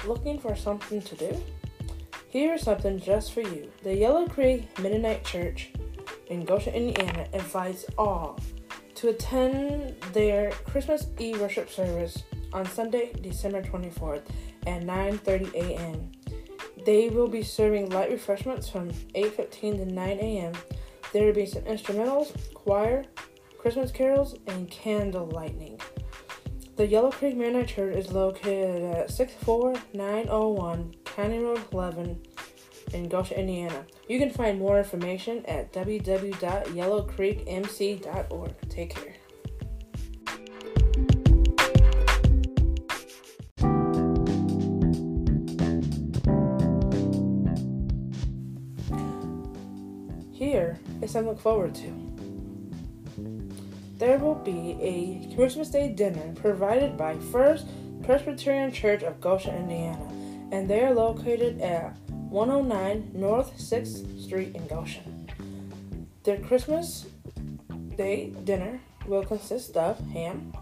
Looking 0.07 0.39
for 0.39 0.55
something 0.55 1.03
to 1.03 1.15
do? 1.17 1.43
Here's 2.29 2.63
something 2.63 3.01
just 3.01 3.33
for 3.33 3.41
you. 3.41 3.71
The 3.83 3.95
Yellow 3.95 4.29
Creek 4.29 4.79
Mennonite 4.79 5.25
Church 5.25 5.71
in 6.29 6.45
Goshen, 6.45 6.75
Indiana 6.75 7.27
invites 7.33 7.87
all 7.97 8.39
to 8.97 9.09
attend 9.09 9.95
their 10.13 10.51
Christmas 10.51 11.07
Eve 11.19 11.41
worship 11.41 11.71
service 11.71 12.23
on 12.53 12.67
Sunday, 12.67 13.13
December 13.21 13.63
24th 13.63 14.23
at 14.67 14.83
9:30 14.83 15.55
a.m. 15.55 16.13
They 16.85 17.09
will 17.09 17.29
be 17.29 17.43
serving 17.43 17.91
light 17.91 18.11
refreshments 18.11 18.69
from 18.69 18.91
8:15 19.15 19.79
to 19.79 19.87
9 19.87 20.19
a.m. 20.19 20.55
There 21.13 21.27
will 21.27 21.33
be 21.33 21.47
some 21.47 21.63
instrumentals, 21.63 22.33
choir, 22.55 23.05
Christmas 23.59 23.91
carols, 23.91 24.37
and 24.47 24.71
candle 24.71 25.27
lighting. 25.27 25.81
The 26.77 26.87
Yellow 26.87 27.11
Creek 27.11 27.37
Mennonite 27.37 27.67
Church 27.69 27.97
is 27.97 28.13
located 28.13 28.83
at 28.83 29.11
64901 29.11 30.95
County 31.05 31.39
Road 31.39 31.63
11 31.73 32.21
in 32.93 33.09
Goshen, 33.09 33.39
Indiana. 33.39 33.87
You 34.09 34.19
can 34.19 34.31
find 34.31 34.59
more 34.59 34.79
information 34.79 35.47
at 35.47 35.73
www.yellowcreekmc.org. 35.73 38.55
Take 38.69 38.95
care. 38.95 39.16
Is 51.07 51.13
something 51.13 51.29
to 51.29 51.33
look 51.33 51.41
forward 51.41 51.75
to. 51.77 52.17
There 53.99 54.19
will 54.19 54.35
be 54.35 54.77
a 54.81 55.35
Christmas 55.35 55.71
Day 55.71 55.89
dinner 55.89 56.35
provided 56.35 56.97
by 56.99 57.17
First 57.33 57.67
Presbyterian 58.03 58.73
Church 58.73 59.03
of 59.03 59.21
Goshen, 59.21 59.55
Indiana, 59.57 60.07
and 60.53 60.69
they 60.69 60.85
are 60.85 60.93
located 60.93 61.61
at 61.61 61.97
109 62.09 63.13
North 63.15 63.57
6th 63.57 64.21
Street 64.23 64.55
in 64.55 64.67
Goshen. 64.67 65.31
Their 66.25 66.39
Christmas 66.39 67.07
Day 67.97 68.31
dinner 68.45 68.81
will 69.07 69.25
consist 69.25 69.77
of 69.77 69.99
ham, 70.11 70.53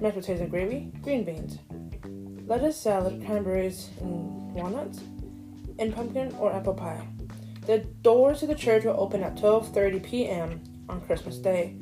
mashed 0.00 0.16
potatoes 0.16 0.42
and 0.42 0.50
gravy, 0.50 0.92
green 1.02 1.24
beans, 1.24 1.58
lettuce 2.46 2.76
salad, 2.76 3.24
cranberries 3.26 3.88
and 4.00 4.54
walnuts, 4.54 5.00
and 5.78 5.94
pumpkin 5.94 6.32
or 6.38 6.52
apple 6.52 6.74
pie. 6.74 7.04
The 7.66 7.78
doors 7.78 8.40
to 8.40 8.46
the 8.46 8.54
church 8.54 8.84
will 8.84 8.98
open 8.98 9.22
at 9.22 9.36
12:30 9.36 10.02
p.m. 10.02 10.60
on 10.88 11.00
Christmas 11.02 11.38
Day. 11.38 11.76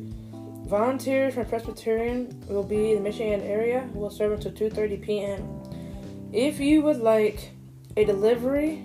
Volunteers 0.67 1.35
from 1.35 1.47
Presbyterian 1.47 2.45
will 2.49 2.63
be 2.63 2.93
in 2.93 3.03
the 3.03 3.09
Michiana 3.09 3.45
area. 3.45 3.89
Will 3.95 4.11
serve 4.11 4.33
until 4.33 4.53
2:30 4.53 5.03
p.m. 5.03 5.63
If 6.33 6.61
you 6.61 6.83
would 6.83 6.99
like 6.99 7.53
a 7.97 8.05
delivery 8.05 8.85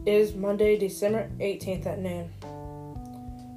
is 0.05 0.35
Monday, 0.35 0.77
December 0.77 1.29
18th 1.39 1.85
at 1.87 1.99
noon. 1.99 2.29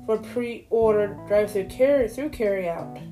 For 0.06 0.18
pre 0.18 0.66
order 0.70 1.18
drive 1.28 1.52
through 1.52 1.66
carry 1.66 2.08
through 2.08 2.30
carryout, 2.30 3.02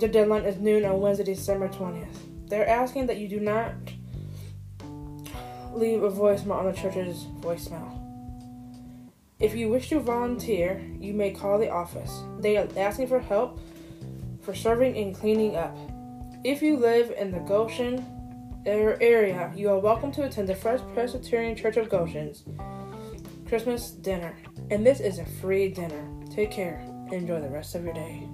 the 0.00 0.08
deadline 0.08 0.44
is 0.44 0.58
noon 0.58 0.84
on 0.84 1.00
Wednesday, 1.00 1.24
December 1.24 1.68
20th. 1.68 2.48
They're 2.48 2.68
asking 2.68 3.06
that 3.06 3.18
you 3.18 3.28
do 3.28 3.40
not 3.40 3.72
leave 5.72 6.02
a 6.02 6.10
voicemail 6.10 6.56
on 6.56 6.66
the 6.66 6.72
church's 6.72 7.24
voicemail. 7.40 7.97
If 9.40 9.54
you 9.54 9.68
wish 9.68 9.88
to 9.90 10.00
volunteer, 10.00 10.84
you 10.98 11.14
may 11.14 11.30
call 11.30 11.60
the 11.60 11.70
office. 11.70 12.12
They 12.40 12.56
are 12.56 12.66
asking 12.76 13.06
for 13.06 13.20
help 13.20 13.60
for 14.42 14.52
serving 14.52 14.96
and 14.98 15.14
cleaning 15.14 15.54
up. 15.54 15.78
If 16.42 16.60
you 16.60 16.76
live 16.76 17.12
in 17.16 17.30
the 17.30 17.38
Goshen 17.38 18.04
er, 18.66 18.98
area, 19.00 19.52
you 19.54 19.70
are 19.70 19.78
welcome 19.78 20.10
to 20.12 20.24
attend 20.24 20.48
the 20.48 20.56
First 20.56 20.82
Presbyterian 20.92 21.54
Church 21.54 21.76
of 21.76 21.88
Goshen's 21.88 22.42
Christmas 23.46 23.92
dinner. 23.92 24.34
And 24.72 24.84
this 24.84 24.98
is 24.98 25.20
a 25.20 25.24
free 25.40 25.68
dinner. 25.68 26.04
Take 26.32 26.50
care 26.50 26.80
and 26.84 27.12
enjoy 27.12 27.40
the 27.40 27.48
rest 27.48 27.76
of 27.76 27.84
your 27.84 27.94
day. 27.94 28.26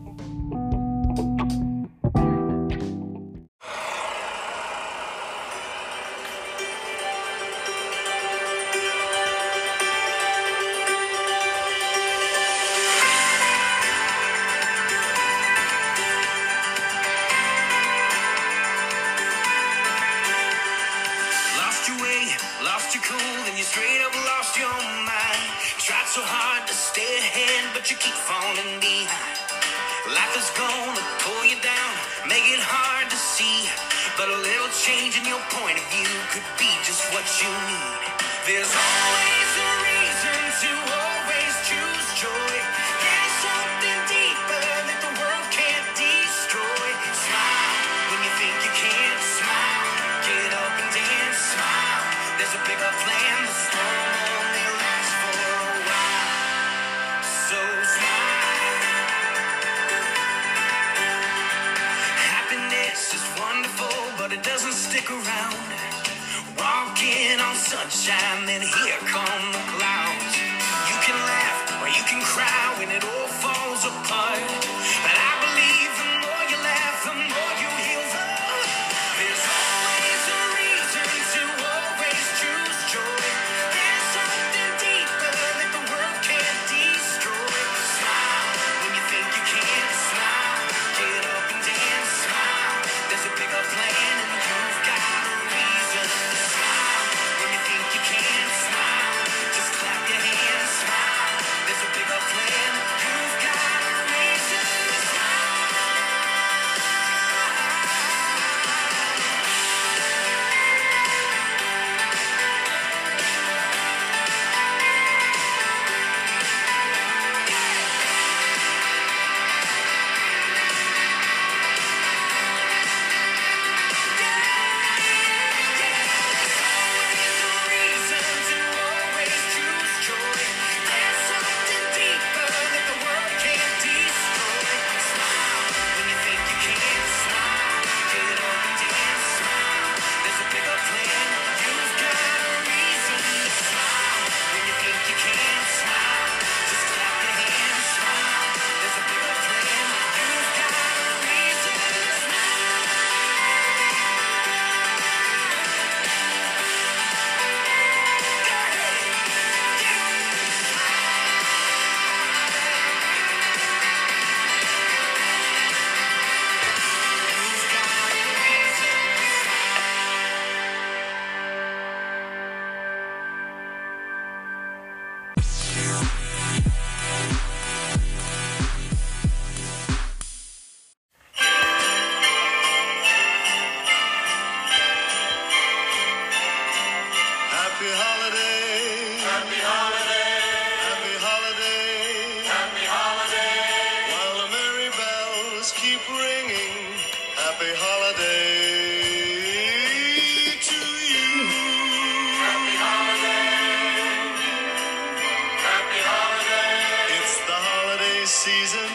Season. 208.45 208.91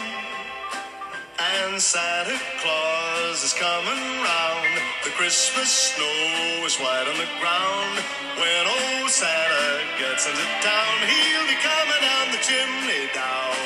And 1.58 1.82
Santa 1.82 2.38
Claus 2.62 3.42
is 3.42 3.52
coming 3.58 4.02
round. 4.22 4.70
The 5.02 5.10
Christmas 5.18 5.90
snow 5.90 6.62
is 6.62 6.78
white 6.78 7.10
on 7.10 7.18
the 7.18 7.26
ground. 7.42 7.94
When 8.38 8.62
old 8.70 9.10
Santa 9.10 9.82
gets 9.98 10.30
into 10.30 10.46
town, 10.62 10.94
he'll 11.02 11.48
be 11.50 11.58
coming 11.66 11.98
down 11.98 12.26
the 12.30 12.42
chimney 12.46 13.10
down. 13.10 13.58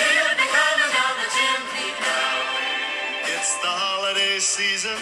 He'll 0.00 0.32
be 0.32 0.48
coming 0.48 0.92
down 0.96 1.14
the 1.20 1.28
chimney 1.36 1.92
down. 2.00 2.44
It's 3.36 3.52
the 3.60 3.68
holiday 3.68 4.40
season. 4.40 4.96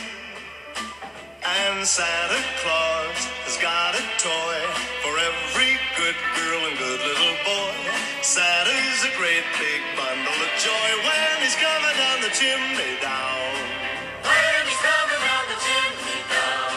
And 1.47 1.87
Santa 1.87 2.43
Claus 2.67 3.19
has 3.47 3.57
got 3.63 3.95
a 3.95 4.03
toy 4.19 4.59
for 5.07 5.15
every 5.23 5.79
good 5.95 6.19
girl 6.35 6.61
and 6.67 6.75
good 6.83 6.99
little 6.99 7.37
boy. 7.47 8.01
Santa's 8.23 9.05
a 9.05 9.17
great 9.17 9.45
big 9.59 9.80
joy 10.61 10.93
when 11.09 11.35
he's 11.41 11.57
coming 11.57 11.97
down 11.97 12.21
the 12.21 12.29
chimney 12.37 12.93
down. 13.01 13.53
When 14.21 14.61
he's 14.69 14.83
coming 14.85 15.23
down 15.25 15.45
the 15.49 15.57
chimney 15.57 16.21
down. 16.29 16.77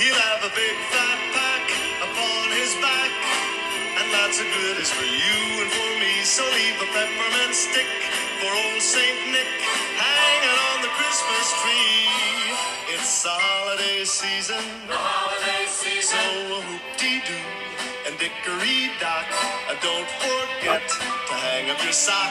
He'll 0.00 0.22
have 0.32 0.40
a 0.48 0.52
big 0.56 0.76
fat 0.88 1.20
pack 1.36 1.64
upon 2.08 2.44
his 2.56 2.72
back. 2.80 3.12
And 4.00 4.08
lots 4.16 4.40
of 4.40 4.48
goodies 4.48 4.88
for 4.88 5.04
you 5.04 5.38
and 5.60 5.68
for 5.68 5.90
me. 6.00 6.24
So 6.24 6.40
leave 6.56 6.78
a 6.80 6.88
peppermint 6.96 7.52
stick 7.52 7.90
for 8.40 8.48
old 8.48 8.80
Saint 8.80 9.20
Nick 9.28 9.50
hanging 10.00 10.58
on 10.72 10.78
the 10.80 10.92
Christmas 10.96 11.46
tree. 11.60 12.96
It's 12.96 13.28
the 13.28 13.36
holiday 13.36 14.08
season. 14.08 14.64
The 14.88 14.96
holiday 14.96 15.68
season. 15.68 16.16
So 16.16 16.64
hoop-dee-doo 16.64 17.71
and 18.06 18.18
Dickory 18.18 18.90
Dock. 19.00 19.26
Don't 19.82 20.08
forget 20.18 20.82
to 20.88 21.34
hang 21.34 21.70
up 21.70 21.82
your 21.82 21.92
sock, 21.92 22.30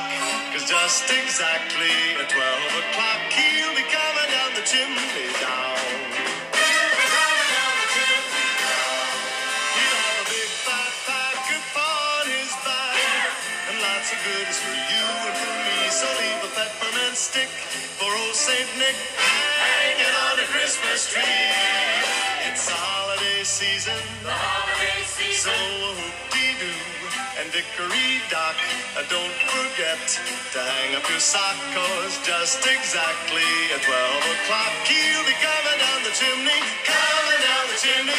cause 0.53 0.67
just 0.69 1.05
exactly 1.09 1.95
at 2.19 2.29
12 2.29 2.37
o'clock 2.81 3.21
he'll 3.31 3.75
be 3.75 3.85
coming 3.87 4.29
down 4.31 4.51
the 4.55 4.63
chimney 4.67 5.31
down. 5.39 6.31
Goodies 14.11 14.59
for 14.59 14.75
you 14.75 15.05
and 15.25 15.37
for 15.39 15.55
me, 15.65 15.89
so 15.89 16.05
leave 16.19 16.43
a 16.43 16.51
peppermint 16.53 17.15
stick 17.15 17.47
for 17.47 18.11
old 18.11 18.35
Saint 18.35 18.67
Nick 18.77 18.95
hanging 19.17 20.15
on 20.27 20.39
a 20.39 20.47
Christmas 20.51 21.09
tree. 21.11 21.70
It's 23.63 23.85
the 23.85 23.93
holiday 23.93 23.93
season. 23.93 24.01
The 24.25 24.33
holiday 24.33 25.01
season. 25.05 25.53
So 25.53 25.57
whoop-dee-doo 25.93 26.81
and 27.37 27.47
dickory-dock. 27.53 28.57
Don't 29.05 29.37
forget 29.53 30.01
to 30.53 30.59
hang 30.65 30.97
up 30.97 31.05
your 31.05 31.21
sock, 31.21 31.53
cause 31.69 32.17
just 32.25 32.65
exactly 32.65 33.45
at 33.69 33.85
12 33.85 34.33
o'clock 34.33 34.73
he'll 34.89 35.25
be 35.29 35.37
coming 35.37 35.77
down 35.77 35.99
the 36.01 36.13
chimney, 36.17 36.61
coming 36.89 37.41
down 37.45 37.65
the 37.69 37.77
chimney, 37.77 38.17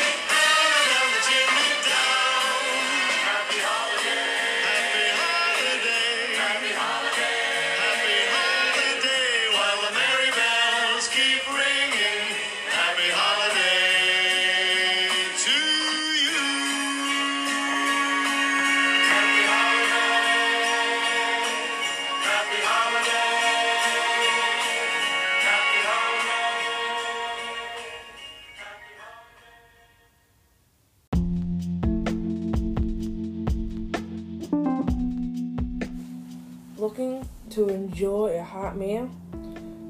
to 37.53 37.69
enjoy 37.69 38.39
a 38.39 38.43
hot 38.43 38.77
meal? 38.77 39.11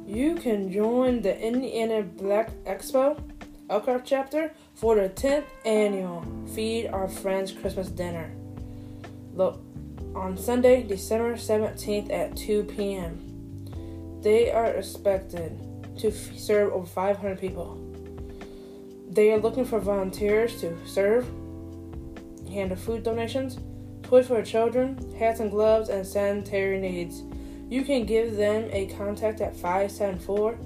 You 0.07 0.35
can 0.35 0.73
join 0.73 1.23
the 1.23 1.39
Indiana 1.41 2.03
Black 2.03 2.51
Expo 2.65 3.23
Elkhart 3.71 4.05
chapter 4.05 4.53
for 4.75 4.97
the 4.97 5.09
10th 5.09 5.45
annual 5.65 6.25
Feed 6.55 6.89
Our 6.89 7.09
Friends 7.09 7.53
Christmas 7.53 7.89
Dinner. 7.89 8.33
Look 9.35 9.61
on 10.15 10.37
Sunday, 10.37 10.83
December 10.83 11.35
17th 11.35 12.13
at 12.13 12.37
2 12.37 12.65
p.m. 12.65 14.21
They 14.23 14.51
are 14.51 14.67
expected 14.67 15.59
to 15.99 16.09
f- 16.09 16.37
serve 16.37 16.73
over 16.73 16.87
500 16.87 17.41
people. 17.41 17.79
They 19.09 19.33
are 19.33 19.39
looking 19.39 19.65
for 19.65 19.79
volunteers 19.79 20.61
to 20.61 20.77
serve, 20.87 21.27
handle 22.51 22.77
food 22.77 23.05
donations, 23.05 23.59
toys 24.03 24.27
for 24.27 24.43
children, 24.43 25.15
hats 25.19 25.41
and 25.41 25.51
gloves, 25.51 25.89
and 25.89 26.07
sanitary 26.07 26.79
needs. 26.81 27.23
You 27.73 27.85
can 27.85 28.05
give 28.05 28.37
them 28.37 28.69
a 28.71 28.85
contact 28.99 29.41
at 29.41 29.57
574 29.57 30.59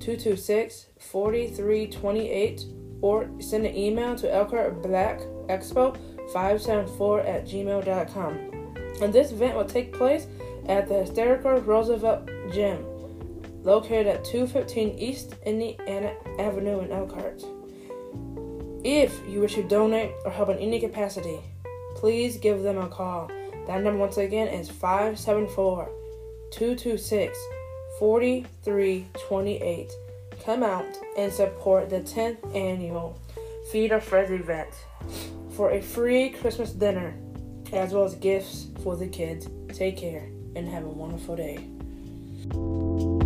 226 0.00 0.86
4328 0.98 2.64
or 3.02 3.30
send 3.38 3.66
an 3.66 3.76
email 3.76 4.16
to 4.16 4.34
Elkhart 4.34 4.82
Black 4.82 5.20
Expo 5.46 5.96
574 6.32 7.20
at 7.20 7.44
gmail.com. 7.44 8.32
And 9.00 9.12
this 9.12 9.30
event 9.30 9.54
will 9.54 9.64
take 9.64 9.92
place 9.92 10.26
at 10.66 10.88
the 10.88 10.94
Hysterical 10.94 11.60
Roosevelt 11.60 12.28
Gym, 12.52 12.84
located 13.62 14.08
at 14.08 14.24
215 14.24 14.98
East 14.98 15.36
Indiana 15.46 16.16
Avenue 16.40 16.80
in 16.80 16.90
Elkhart. 16.90 17.44
If 18.82 19.16
you 19.28 19.40
wish 19.40 19.54
to 19.54 19.62
donate 19.62 20.14
or 20.24 20.32
help 20.32 20.48
in 20.48 20.58
any 20.58 20.80
capacity, 20.80 21.38
please 21.94 22.38
give 22.38 22.64
them 22.64 22.78
a 22.78 22.88
call. 22.88 23.28
That 23.68 23.84
number 23.84 24.00
once 24.00 24.16
again 24.16 24.48
is 24.48 24.68
574 24.68 25.99
226 26.50 27.38
4328. 27.98 29.92
Come 30.44 30.62
out 30.62 30.86
and 31.16 31.32
support 31.32 31.90
the 31.90 32.00
10th 32.00 32.56
annual 32.56 33.20
Feed 33.70 33.92
a 33.92 34.00
Friends 34.00 34.30
event 34.30 34.68
for 35.50 35.70
a 35.70 35.80
free 35.80 36.30
Christmas 36.30 36.72
dinner 36.72 37.14
as 37.72 37.92
well 37.92 38.04
as 38.04 38.14
gifts 38.16 38.66
for 38.82 38.96
the 38.96 39.06
kids. 39.06 39.48
Take 39.68 39.98
care 39.98 40.28
and 40.56 40.68
have 40.68 40.84
a 40.84 40.88
wonderful 40.88 41.36
day. 41.36 43.19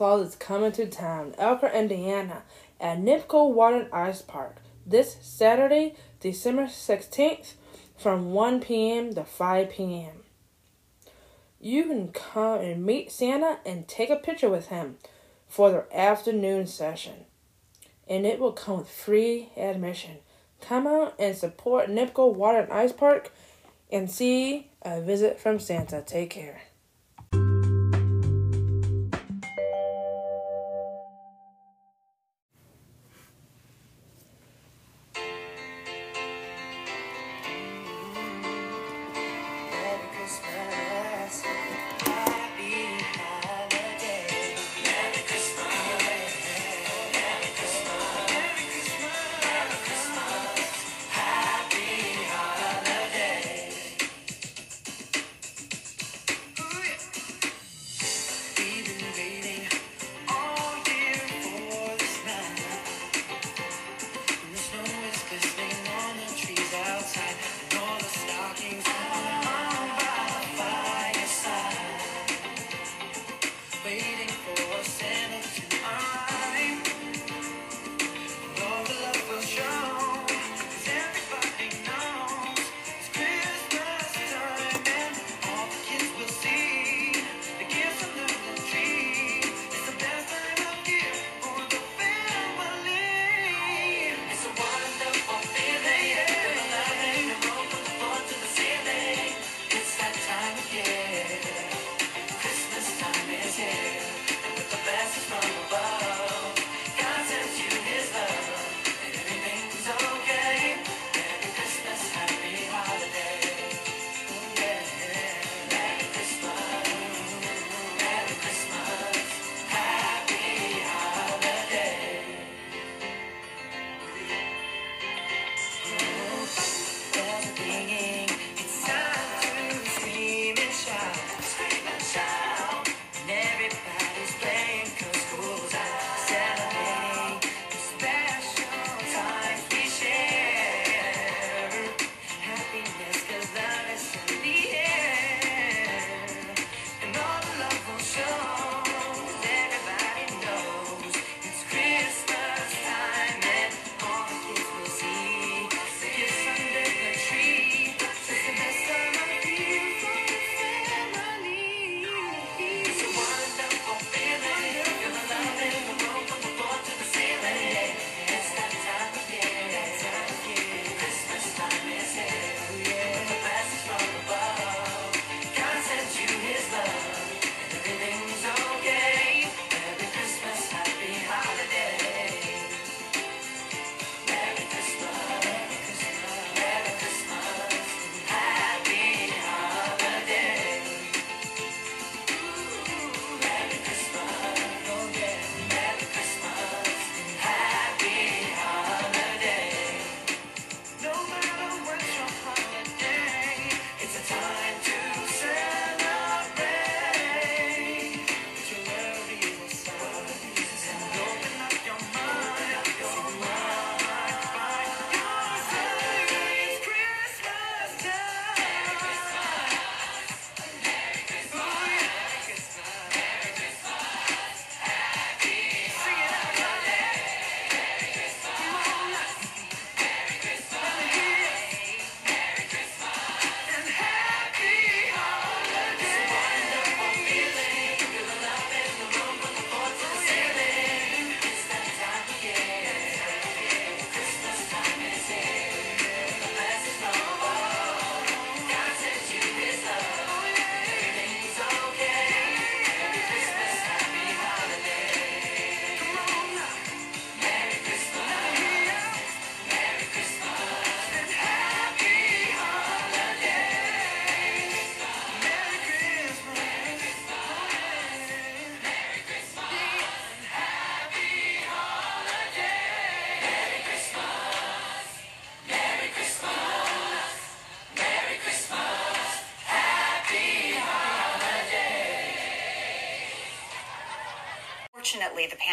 Claus 0.00 0.28
is 0.28 0.34
coming 0.34 0.72
to 0.72 0.86
town, 0.86 1.34
Elkhart, 1.36 1.74
Indiana, 1.74 2.44
at 2.80 2.96
NIBCO 2.96 3.52
Water 3.52 3.80
and 3.80 3.92
Ice 3.92 4.22
Park 4.22 4.56
this 4.86 5.18
Saturday, 5.20 5.94
December 6.20 6.62
16th, 6.68 7.52
from 7.98 8.32
1 8.32 8.60
p.m. 8.60 9.12
to 9.12 9.24
5 9.24 9.68
p.m. 9.68 10.22
You 11.60 11.84
can 11.84 12.12
come 12.12 12.60
and 12.60 12.86
meet 12.86 13.12
Santa 13.12 13.58
and 13.66 13.86
take 13.86 14.08
a 14.08 14.16
picture 14.16 14.48
with 14.48 14.68
him 14.68 14.96
for 15.46 15.70
their 15.70 15.86
afternoon 15.92 16.66
session. 16.66 17.26
And 18.08 18.24
it 18.24 18.38
will 18.38 18.52
come 18.52 18.78
with 18.78 18.88
free 18.88 19.50
admission. 19.54 20.20
Come 20.62 20.86
out 20.86 21.14
and 21.18 21.36
support 21.36 21.90
NIBCO 21.90 22.34
Water 22.34 22.60
and 22.60 22.72
Ice 22.72 22.92
Park 22.92 23.34
and 23.92 24.10
see 24.10 24.70
a 24.80 25.02
visit 25.02 25.38
from 25.38 25.60
Santa. 25.60 26.00
Take 26.00 26.30
care. 26.30 26.62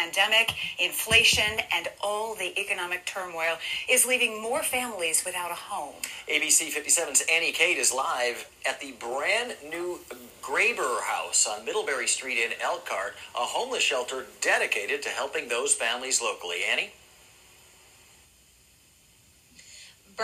Pandemic, 0.08 0.54
inflation, 0.78 1.60
and 1.74 1.88
all 2.02 2.34
the 2.34 2.58
economic 2.58 3.04
turmoil 3.04 3.58
is 3.88 4.06
leaving 4.06 4.40
more 4.40 4.62
families 4.62 5.22
without 5.24 5.50
a 5.50 5.54
home. 5.54 5.94
ABC 6.28 6.72
57's 6.72 7.24
Annie 7.30 7.52
Kate 7.52 7.76
is 7.76 7.92
live 7.92 8.48
at 8.66 8.80
the 8.80 8.92
brand 8.92 9.54
new 9.68 9.98
Graber 10.42 11.02
House 11.02 11.46
on 11.46 11.64
Middlebury 11.64 12.06
Street 12.06 12.38
in 12.38 12.52
Elkhart, 12.62 13.14
a 13.34 13.40
homeless 13.40 13.82
shelter 13.82 14.26
dedicated 14.40 15.02
to 15.02 15.08
helping 15.10 15.48
those 15.48 15.74
families 15.74 16.22
locally. 16.22 16.58
Annie? 16.70 16.92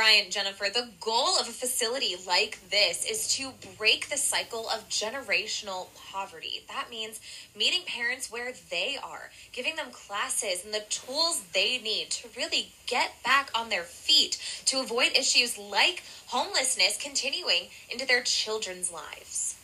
Brian, 0.05 0.31
Jennifer, 0.31 0.67
the 0.69 0.91
goal 1.01 1.39
of 1.41 1.49
a 1.49 1.51
facility 1.51 2.15
like 2.27 2.59
this 2.71 3.07
is 3.11 3.27
to 3.37 3.53
break 3.79 4.11
the 4.11 4.19
cycle 4.19 4.69
of 4.69 4.87
generational 4.91 5.87
poverty. 6.13 6.61
That 6.69 6.91
means 6.91 7.23
meeting 7.57 7.85
parents 7.87 8.31
where 8.31 8.53
they 8.71 8.99
are, 9.03 9.31
giving 9.51 9.77
them 9.77 9.87
classes 9.93 10.63
and 10.63 10.75
the 10.75 10.85
tools 10.91 11.41
they 11.55 11.79
need 11.79 12.11
to 12.11 12.29
really 12.37 12.69
get 12.87 13.15
back 13.25 13.51
on 13.55 13.71
their 13.71 13.85
feet 13.85 14.39
to 14.67 14.79
avoid 14.81 15.17
issues 15.17 15.57
like 15.57 16.03
homelessness 16.27 16.99
continuing 17.03 17.69
into 17.91 18.07
their 18.07 18.23
children's 18.23 18.93
lives. 18.93 19.57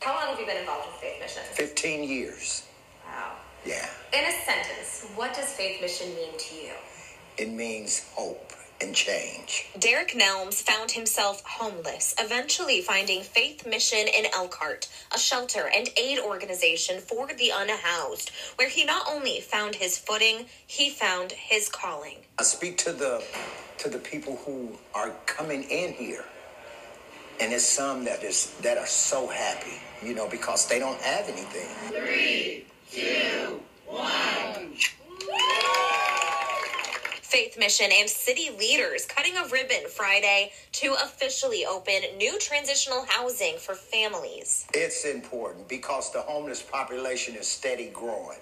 How 0.00 0.14
long 0.14 0.28
have 0.30 0.40
you 0.40 0.46
been 0.46 0.56
involved 0.56 0.86
with 0.86 1.02
Faith 1.02 1.20
Mission? 1.20 1.42
15 1.52 2.08
years. 2.08 2.66
Wow. 3.06 3.32
Yeah. 3.66 3.90
In 4.14 4.24
a 4.24 4.32
sentence, 4.46 5.12
what 5.16 5.34
does 5.34 5.52
Faith 5.52 5.82
Mission 5.82 6.14
mean 6.14 6.38
to 6.38 6.54
you? 6.54 6.72
It 7.36 7.50
means 7.50 8.08
hope 8.14 8.54
and 8.82 8.94
change. 8.94 9.66
Derek 9.78 10.10
Nelms 10.10 10.62
found 10.62 10.90
himself 10.90 11.42
homeless, 11.44 12.14
eventually 12.18 12.82
finding 12.82 13.22
Faith 13.22 13.66
Mission 13.66 14.06
in 14.08 14.26
Elkhart, 14.34 14.88
a 15.14 15.18
shelter 15.18 15.70
and 15.74 15.88
aid 15.96 16.18
organization 16.18 17.00
for 17.00 17.28
the 17.28 17.52
unhoused, 17.54 18.30
where 18.56 18.68
he 18.68 18.84
not 18.84 19.06
only 19.08 19.40
found 19.40 19.76
his 19.76 19.96
footing, 19.98 20.46
he 20.66 20.90
found 20.90 21.32
his 21.32 21.68
calling. 21.68 22.18
I 22.38 22.42
speak 22.42 22.78
to 22.78 22.92
the 22.92 23.22
to 23.78 23.88
the 23.88 23.98
people 23.98 24.36
who 24.44 24.78
are 24.94 25.10
coming 25.26 25.64
in 25.64 25.92
here. 25.92 26.24
And 27.40 27.50
there's 27.50 27.66
some 27.66 28.04
that 28.04 28.22
is 28.22 28.54
that 28.62 28.78
are 28.78 28.86
so 28.86 29.26
happy, 29.26 29.80
you 30.02 30.14
know, 30.14 30.28
because 30.28 30.68
they 30.68 30.78
don't 30.78 31.00
have 31.00 31.28
anything. 31.28 31.68
Three, 31.88 32.66
two, 32.90 33.60
one. 33.86 34.72
Faith 37.32 37.58
Mission 37.58 37.86
and 37.90 38.10
city 38.10 38.50
leaders 38.58 39.06
cutting 39.06 39.34
a 39.38 39.48
ribbon 39.48 39.88
Friday 39.88 40.52
to 40.70 40.94
officially 41.02 41.64
open 41.64 42.02
new 42.18 42.38
transitional 42.38 43.06
housing 43.08 43.56
for 43.56 43.74
families. 43.74 44.66
It's 44.74 45.06
important 45.06 45.66
because 45.66 46.12
the 46.12 46.20
homeless 46.20 46.60
population 46.60 47.34
is 47.34 47.48
steady 47.48 47.88
growing. 47.88 48.36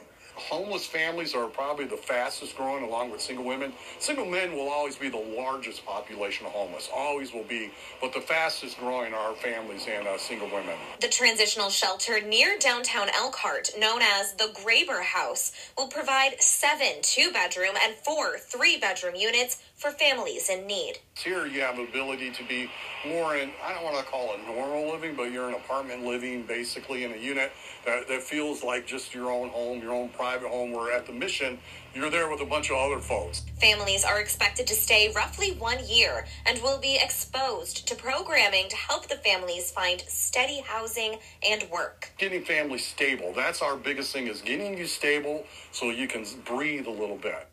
Homeless 0.48 0.86
families 0.86 1.34
are 1.34 1.46
probably 1.46 1.84
the 1.84 1.96
fastest 1.96 2.56
growing 2.56 2.82
along 2.82 3.10
with 3.10 3.20
single 3.20 3.44
women. 3.44 3.72
Single 3.98 4.24
men 4.24 4.52
will 4.52 4.68
always 4.68 4.96
be 4.96 5.08
the 5.08 5.16
largest 5.16 5.84
population 5.84 6.46
of 6.46 6.52
homeless, 6.52 6.88
always 6.94 7.32
will 7.32 7.44
be, 7.44 7.70
but 8.00 8.12
the 8.12 8.20
fastest 8.20 8.78
growing 8.78 9.12
are 9.12 9.34
families 9.34 9.86
and 9.88 10.08
uh, 10.08 10.18
single 10.18 10.48
women. 10.48 10.76
The 11.00 11.08
transitional 11.08 11.70
shelter 11.70 12.20
near 12.20 12.58
downtown 12.58 13.08
Elkhart, 13.14 13.70
known 13.78 14.00
as 14.02 14.32
the 14.34 14.52
Graber 14.54 15.02
House, 15.02 15.52
will 15.76 15.88
provide 15.88 16.40
seven 16.40 17.02
two 17.02 17.30
bedroom 17.32 17.74
and 17.84 17.94
four 17.94 18.38
three 18.38 18.78
bedroom 18.78 19.14
units 19.14 19.62
for 19.80 19.90
families 19.92 20.50
in 20.50 20.66
need. 20.66 20.98
Here 21.16 21.46
you 21.46 21.62
have 21.62 21.78
ability 21.78 22.30
to 22.32 22.44
be 22.44 22.70
more 23.06 23.34
in, 23.34 23.50
I 23.64 23.72
don't 23.72 23.82
want 23.82 23.96
to 23.96 24.04
call 24.04 24.34
it 24.34 24.40
normal 24.46 24.92
living, 24.92 25.16
but 25.16 25.32
you're 25.32 25.48
in 25.48 25.54
apartment 25.54 26.04
living 26.04 26.42
basically 26.42 27.04
in 27.04 27.12
a 27.12 27.16
unit 27.16 27.50
that, 27.86 28.06
that 28.08 28.22
feels 28.22 28.62
like 28.62 28.86
just 28.86 29.14
your 29.14 29.30
own 29.30 29.48
home, 29.48 29.80
your 29.80 29.94
own 29.94 30.10
private 30.10 30.50
home, 30.50 30.72
where 30.72 30.94
at 30.94 31.06
the 31.06 31.14
mission, 31.14 31.58
you're 31.94 32.10
there 32.10 32.30
with 32.30 32.42
a 32.42 32.44
bunch 32.44 32.70
of 32.70 32.76
other 32.76 32.98
folks. 32.98 33.42
Families 33.58 34.04
are 34.04 34.20
expected 34.20 34.66
to 34.66 34.74
stay 34.74 35.10
roughly 35.16 35.52
one 35.52 35.78
year 35.88 36.26
and 36.44 36.60
will 36.62 36.78
be 36.78 36.98
exposed 37.02 37.88
to 37.88 37.94
programming 37.94 38.68
to 38.68 38.76
help 38.76 39.08
the 39.08 39.16
families 39.16 39.70
find 39.70 40.02
steady 40.02 40.60
housing 40.60 41.16
and 41.42 41.66
work. 41.70 42.10
Getting 42.18 42.44
families 42.44 42.86
stable, 42.86 43.32
that's 43.34 43.62
our 43.62 43.76
biggest 43.76 44.12
thing 44.12 44.26
is 44.26 44.42
getting 44.42 44.76
you 44.76 44.86
stable 44.86 45.46
so 45.72 45.88
you 45.88 46.06
can 46.06 46.26
breathe 46.44 46.86
a 46.86 46.90
little 46.90 47.16
bit. 47.16 47.49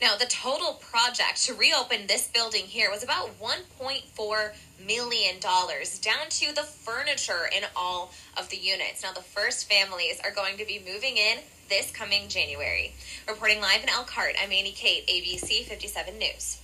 Now, 0.00 0.16
the 0.16 0.24
total 0.24 0.80
project 0.80 1.44
to 1.44 1.52
reopen 1.52 2.06
this 2.06 2.26
building 2.26 2.64
here 2.64 2.90
was 2.90 3.02
about 3.02 3.38
$1.4 3.38 4.52
million, 4.86 5.40
down 5.40 6.28
to 6.30 6.54
the 6.54 6.62
furniture 6.62 7.50
in 7.54 7.64
all 7.76 8.10
of 8.38 8.48
the 8.48 8.56
units. 8.56 9.02
Now, 9.02 9.12
the 9.12 9.20
first 9.20 9.70
families 9.70 10.18
are 10.24 10.30
going 10.30 10.56
to 10.56 10.64
be 10.64 10.80
moving 10.90 11.18
in 11.18 11.40
this 11.68 11.90
coming 11.90 12.28
January. 12.28 12.94
Reporting 13.28 13.60
live 13.60 13.82
in 13.82 13.90
Elkhart, 13.90 14.36
I'm 14.42 14.52
Annie 14.52 14.72
Kate, 14.72 15.06
ABC 15.06 15.64
57 15.64 16.18
News. 16.18 16.60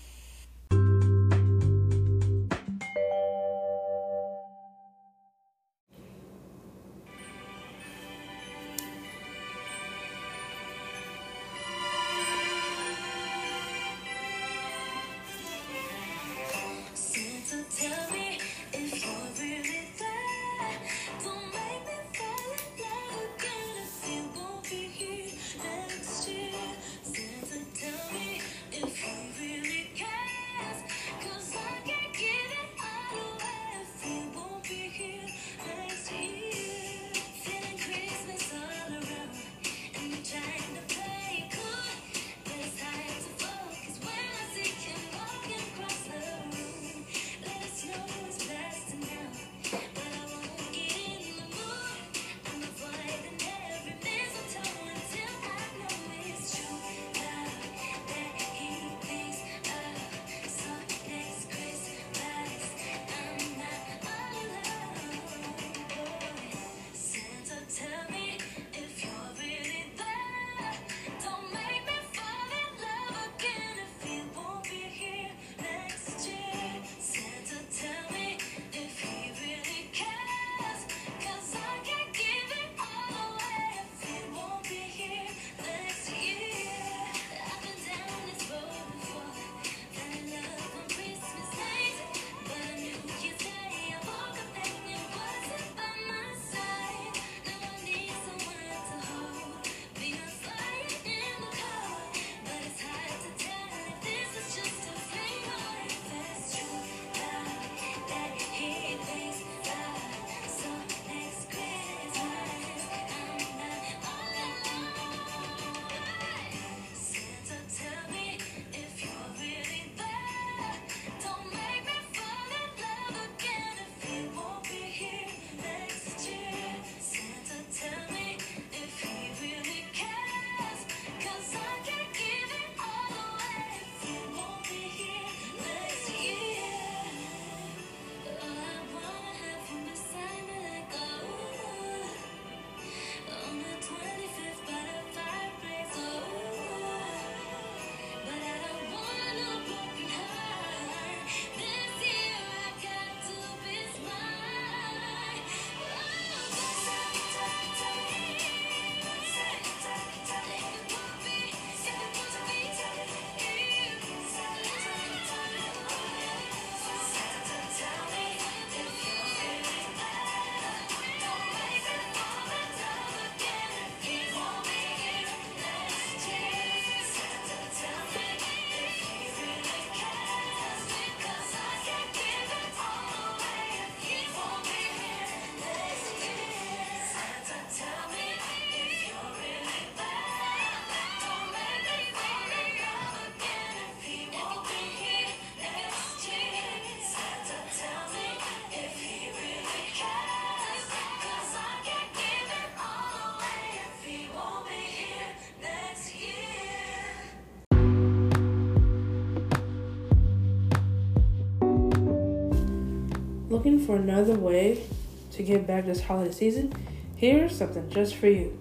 Looking 213.66 213.84
for 213.84 213.96
another 213.96 214.34
way 214.34 214.84
to 215.32 215.42
give 215.42 215.66
back 215.66 215.86
this 215.86 216.04
holiday 216.04 216.30
season, 216.30 216.72
here's 217.16 217.56
something 217.56 217.90
just 217.90 218.14
for 218.14 218.28
you. 218.28 218.56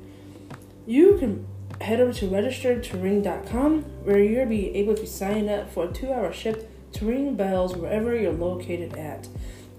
You 0.87 1.17
can 1.19 1.45
head 1.79 1.99
over 1.99 2.11
to 2.13 2.27
registertoring.com 2.27 3.83
where 4.03 4.17
you'll 4.17 4.47
be 4.47 4.75
able 4.75 4.95
to 4.95 5.05
sign 5.05 5.47
up 5.47 5.71
for 5.71 5.85
a 5.85 5.93
two 5.93 6.11
hour 6.11 6.33
shift 6.33 6.65
to 6.93 7.05
ring 7.05 7.35
bells 7.35 7.75
wherever 7.75 8.15
you're 8.15 8.33
located 8.33 8.97
at. 8.97 9.27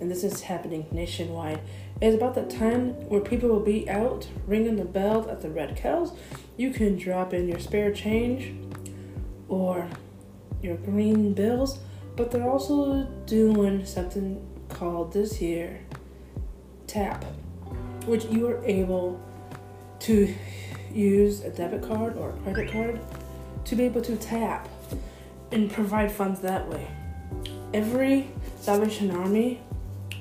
And 0.01 0.09
this 0.09 0.23
is 0.23 0.43
happening 0.43 0.87
nationwide. 0.93 1.61
It's 2.01 2.15
about 2.15 2.37
that 2.37 2.49
time 2.49 2.91
where 3.09 3.21
people 3.21 3.49
will 3.49 3.59
be 3.59 3.91
out 3.91 4.29
ringing 4.47 4.77
the 4.77 4.85
bells 4.85 5.27
at 5.27 5.41
the 5.41 5.51
red 5.51 5.77
kettles. 5.77 6.17
You 6.57 6.71
can 6.71 6.97
drop 6.97 7.35
in 7.35 7.49
your 7.49 7.59
spare 7.59 7.91
change 7.91 8.55
or 9.49 9.89
your 10.63 10.77
green 10.77 11.35
bills, 11.35 11.81
but 12.15 12.31
they're 12.31 12.49
also 12.49 13.05
doing 13.27 13.85
something 13.85 14.56
called 14.77 15.13
this 15.13 15.37
here 15.37 15.81
tap, 16.87 17.25
which 18.05 18.27
you 18.27 18.47
are 18.47 18.63
able 18.65 19.21
to 20.01 20.33
use 20.93 21.41
a 21.41 21.51
debit 21.51 21.83
card 21.83 22.17
or 22.17 22.31
a 22.31 22.33
credit 22.43 22.71
card 22.71 23.01
to 23.65 23.75
be 23.75 23.85
able 23.85 24.03
to 24.03 24.17
tap 24.17 24.69
and 25.51 25.71
provide 25.71 26.13
funds 26.13 26.41
that 26.41 26.69
way. 26.69 26.87
Every 27.73 28.29
Salvation 28.61 29.11
Army, 29.11 29.61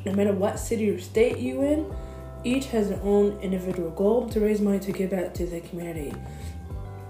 no 0.05 0.13
matter 0.13 0.33
what 0.33 0.57
city 0.57 0.89
or 0.89 0.99
state 0.99 1.37
you 1.37 1.61
in, 1.61 1.93
each 2.43 2.67
has 2.67 2.89
their 2.89 3.01
own 3.01 3.37
individual 3.41 3.91
goal 3.91 4.29
to 4.29 4.39
raise 4.39 4.61
money 4.61 4.79
to 4.79 4.91
give 4.91 5.11
back 5.11 5.33
to 5.33 5.45
the 5.45 5.59
community. 5.61 6.13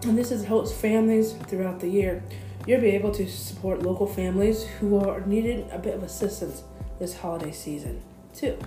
And 0.03 0.17
this 0.17 0.31
is 0.31 0.45
helps 0.45 0.71
families 0.71 1.33
throughout 1.47 1.79
the 1.79 1.89
year. 1.89 2.23
You'll 2.65 2.81
be 2.81 2.91
able 2.91 3.11
to 3.11 3.27
support 3.27 3.83
local 3.83 4.07
families 4.07 4.65
who 4.79 4.97
are 4.97 5.21
needing 5.21 5.69
a 5.71 5.77
bit 5.77 5.93
of 5.93 6.03
assistance 6.03 6.63
this 6.99 7.17
holiday 7.17 7.51
season, 7.51 8.01
too. 8.33 8.57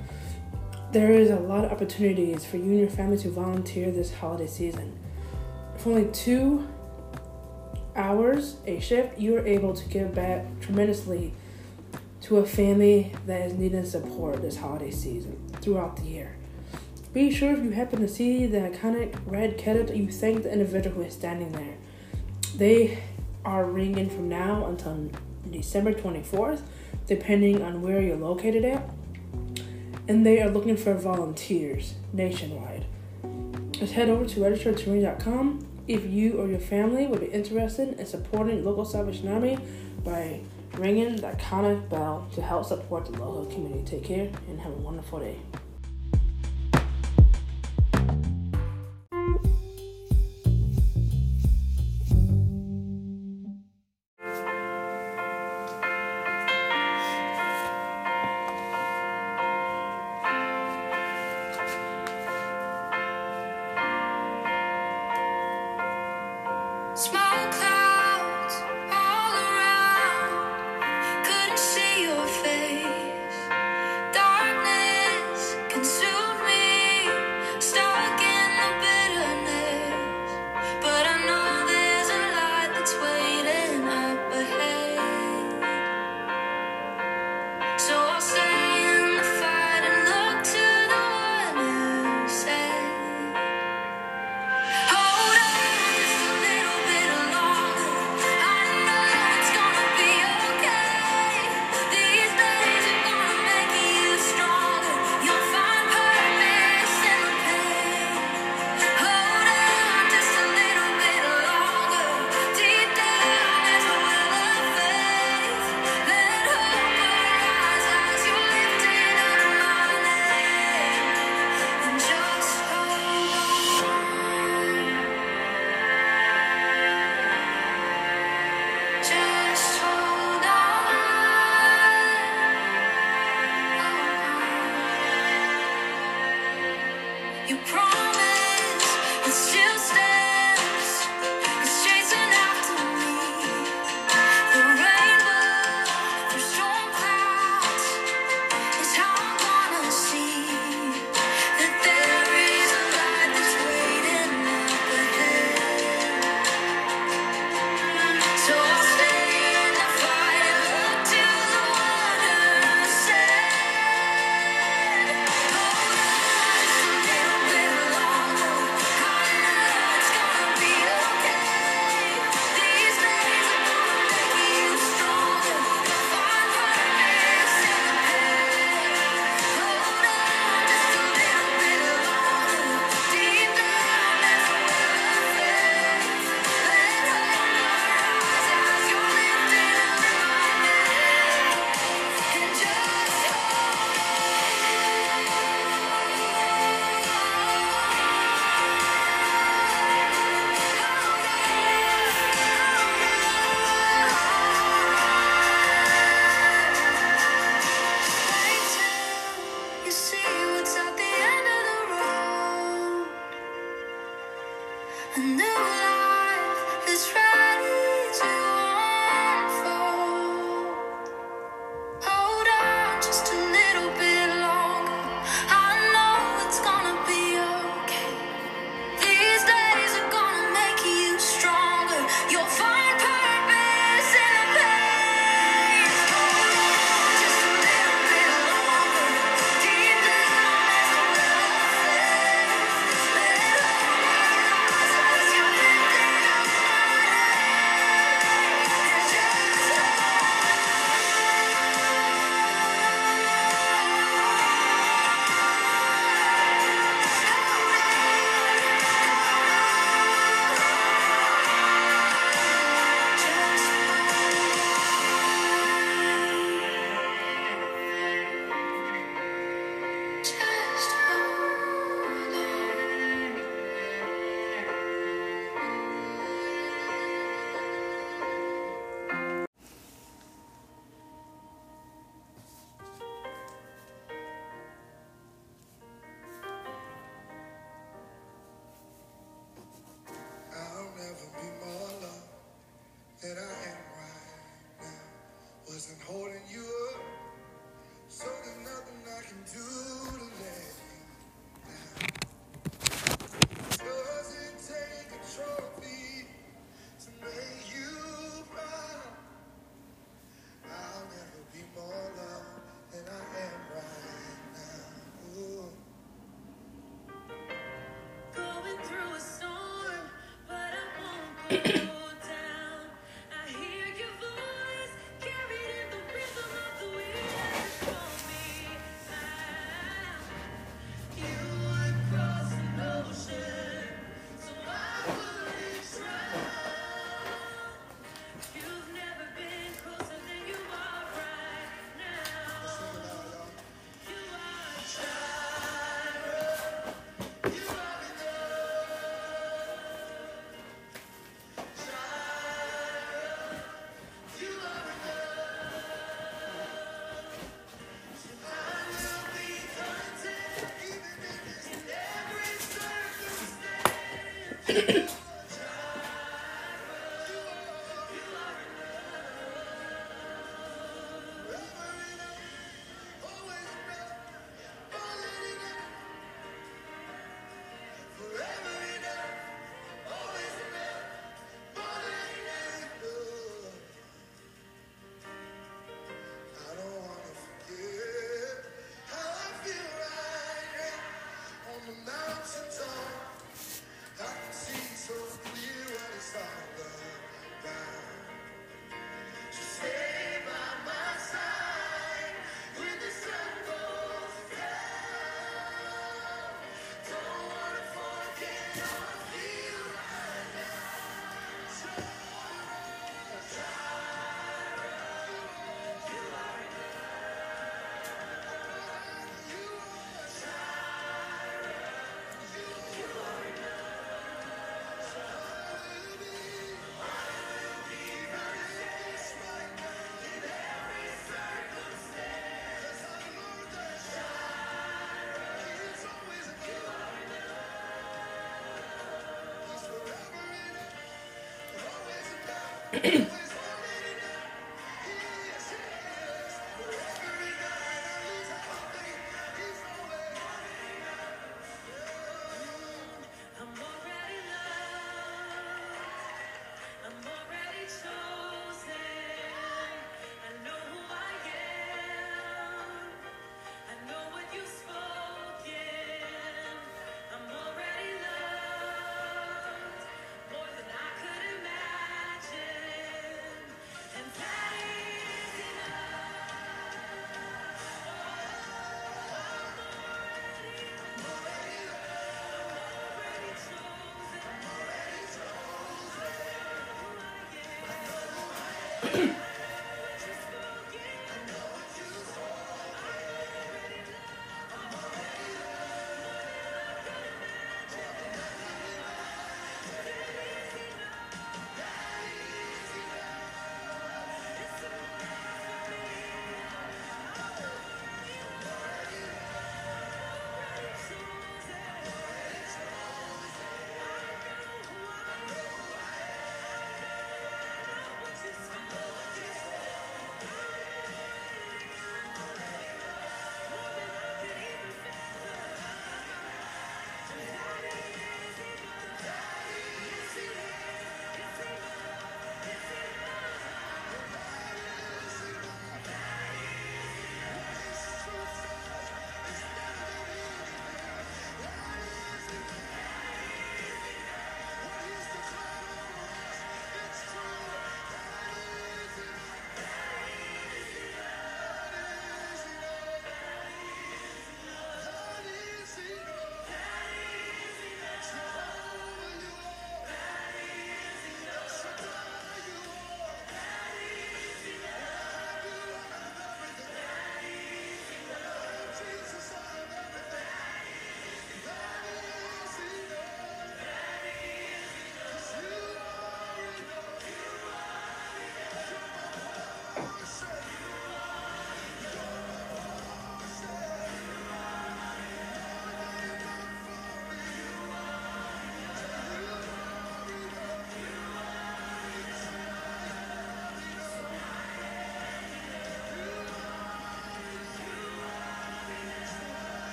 There 0.92 1.12
is 1.12 1.30
a 1.30 1.38
lot 1.38 1.64
of 1.64 1.72
opportunities 1.72 2.44
for 2.44 2.56
you 2.56 2.70
and 2.70 2.80
your 2.80 2.88
family 2.88 3.18
to 3.18 3.30
volunteer 3.30 3.90
this 3.90 4.14
holiday 4.14 4.46
season. 4.46 4.98
For 5.76 5.90
only 5.90 6.10
two 6.12 6.66
hours 7.94 8.56
a 8.66 8.80
shift, 8.80 9.18
you 9.18 9.36
are 9.36 9.46
able 9.46 9.74
to 9.74 9.88
give 9.88 10.14
back 10.14 10.44
tremendously 10.60 11.34
to 12.22 12.38
a 12.38 12.46
family 12.46 13.12
that 13.26 13.46
is 13.46 13.52
needing 13.54 13.84
support 13.84 14.40
this 14.40 14.56
holiday 14.56 14.90
season 14.90 15.38
throughout 15.60 15.96
the 15.96 16.04
year. 16.04 16.36
Be 17.12 17.30
sure 17.30 17.52
if 17.52 17.64
you 17.64 17.70
happen 17.70 18.00
to 18.00 18.08
see 18.08 18.46
the 18.46 18.58
iconic 18.58 19.18
red 19.26 19.56
kettle 19.56 19.84
that 19.84 19.96
you 19.96 20.10
thank 20.10 20.42
the 20.42 20.52
individual 20.52 20.96
who 20.96 21.02
is 21.02 21.14
standing 21.14 21.52
there. 21.52 21.76
They 22.56 23.02
are 23.44 23.64
ringing 23.64 24.10
from 24.10 24.28
now 24.28 24.66
until 24.66 25.10
December 25.50 25.94
24th, 25.94 26.62
depending 27.06 27.62
on 27.62 27.82
where 27.82 28.00
you're 28.00 28.16
located 28.16 28.64
at. 28.64 28.88
And 30.06 30.24
they 30.24 30.40
are 30.40 30.50
looking 30.50 30.76
for 30.76 30.94
volunteers 30.94 31.94
nationwide. 32.12 32.86
Just 33.72 33.92
head 33.92 34.08
over 34.08 34.26
to 34.26 34.40
registertoring.com 34.40 35.66
if 35.86 36.04
you 36.04 36.40
or 36.40 36.48
your 36.48 36.58
family 36.58 37.06
would 37.06 37.20
be 37.20 37.26
interested 37.26 37.98
in 37.98 38.06
supporting 38.06 38.64
local 38.64 38.84
Salvation 38.84 39.28
Army 39.28 39.58
by 40.04 40.40
ringing 40.74 41.16
the 41.16 41.28
iconic 41.28 41.88
bell 41.88 42.28
to 42.34 42.42
help 42.42 42.64
support 42.64 43.06
the 43.06 43.12
local 43.12 43.46
community. 43.46 43.84
Take 43.84 44.04
care 44.04 44.30
and 44.48 44.60
have 44.60 44.72
a 44.72 44.76
wonderful 44.76 45.20
day. 45.20 45.38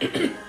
Yeah. 0.00 0.30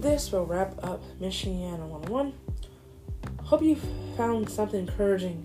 This 0.00 0.30
will 0.30 0.46
wrap 0.46 0.74
up 0.84 1.02
Michiana 1.20 1.80
101. 1.80 2.32
Hope 3.42 3.62
you 3.62 3.74
found 4.16 4.48
something 4.48 4.78
encouraging. 4.78 5.44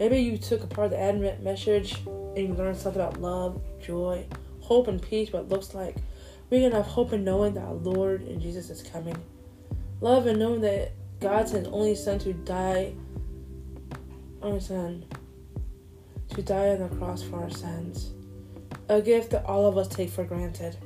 Maybe 0.00 0.18
you 0.18 0.38
took 0.38 0.64
apart 0.64 0.90
the 0.90 0.98
Advent 0.98 1.40
message 1.40 1.94
and 2.04 2.36
you 2.36 2.54
learned 2.54 2.78
something 2.78 3.00
about 3.00 3.20
love, 3.20 3.62
joy, 3.80 4.26
hope, 4.58 4.88
and 4.88 5.00
peace, 5.00 5.32
what 5.32 5.44
it 5.44 5.48
looks 5.50 5.72
like. 5.72 5.98
We 6.50 6.62
can 6.62 6.72
have 6.72 6.86
hope 6.86 7.12
in 7.12 7.22
knowing 7.22 7.54
that 7.54 7.62
our 7.62 7.74
Lord 7.74 8.22
and 8.22 8.42
Jesus 8.42 8.70
is 8.70 8.82
coming. 8.82 9.24
Love 10.00 10.26
and 10.26 10.40
knowing 10.40 10.62
that 10.62 10.90
God 11.20 11.48
sent 11.48 11.68
only 11.68 11.94
Son 11.94 12.18
to 12.18 12.32
die, 12.32 12.92
only 14.42 14.58
Son, 14.58 15.04
to 16.30 16.42
die 16.42 16.70
on 16.70 16.80
the 16.80 16.96
cross 16.96 17.22
for 17.22 17.36
our 17.36 17.50
sins. 17.50 18.10
A 18.88 19.00
gift 19.00 19.30
that 19.30 19.44
all 19.44 19.64
of 19.68 19.78
us 19.78 19.86
take 19.86 20.10
for 20.10 20.24
granted. 20.24 20.76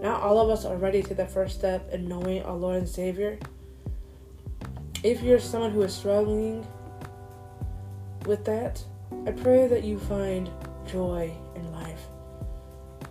Not 0.00 0.20
all 0.20 0.38
of 0.38 0.50
us 0.50 0.64
are 0.64 0.76
ready 0.76 1.02
to 1.02 1.14
the 1.14 1.26
first 1.26 1.58
step 1.58 1.90
in 1.90 2.06
knowing 2.06 2.42
our 2.42 2.56
Lord 2.56 2.76
and 2.76 2.88
Savior. 2.88 3.38
If 5.02 5.22
you're 5.22 5.38
someone 5.38 5.70
who 5.70 5.82
is 5.82 5.94
struggling 5.94 6.66
with 8.26 8.44
that, 8.44 8.82
I 9.26 9.30
pray 9.30 9.66
that 9.68 9.84
you 9.84 9.98
find 9.98 10.50
joy 10.86 11.32
in 11.54 11.72
life. 11.72 12.02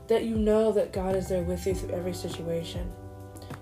That 0.07 0.25
you 0.25 0.36
know 0.36 0.71
that 0.73 0.93
God 0.93 1.15
is 1.15 1.29
there 1.29 1.43
with 1.43 1.65
you 1.65 1.73
through 1.73 1.95
every 1.95 2.13
situation. 2.13 2.91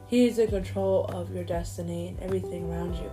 He 0.07 0.28
is 0.28 0.38
in 0.38 0.49
control 0.49 1.05
of 1.05 1.34
your 1.34 1.43
destiny 1.43 2.09
and 2.09 2.19
everything 2.19 2.69
around 2.69 2.95
you. 2.95 3.09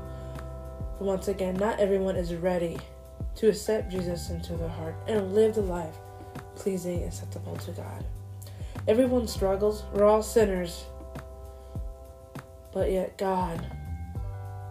But 0.98 1.04
once 1.04 1.28
again, 1.28 1.56
not 1.56 1.78
everyone 1.78 2.16
is 2.16 2.34
ready 2.34 2.78
to 3.36 3.48
accept 3.48 3.90
Jesus 3.90 4.30
into 4.30 4.56
their 4.56 4.68
heart 4.68 4.96
and 5.06 5.32
live 5.34 5.54
the 5.54 5.62
life 5.62 5.96
pleasing 6.56 6.98
and 6.98 7.06
acceptable 7.06 7.56
to 7.56 7.70
God. 7.72 8.04
Everyone 8.88 9.28
struggles. 9.28 9.84
We're 9.92 10.04
all 10.04 10.22
sinners. 10.22 10.84
But 12.72 12.90
yet 12.90 13.18
God 13.18 13.64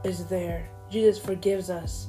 is 0.03 0.25
there. 0.25 0.67
Jesus 0.89 1.23
forgives 1.23 1.69
us. 1.69 2.07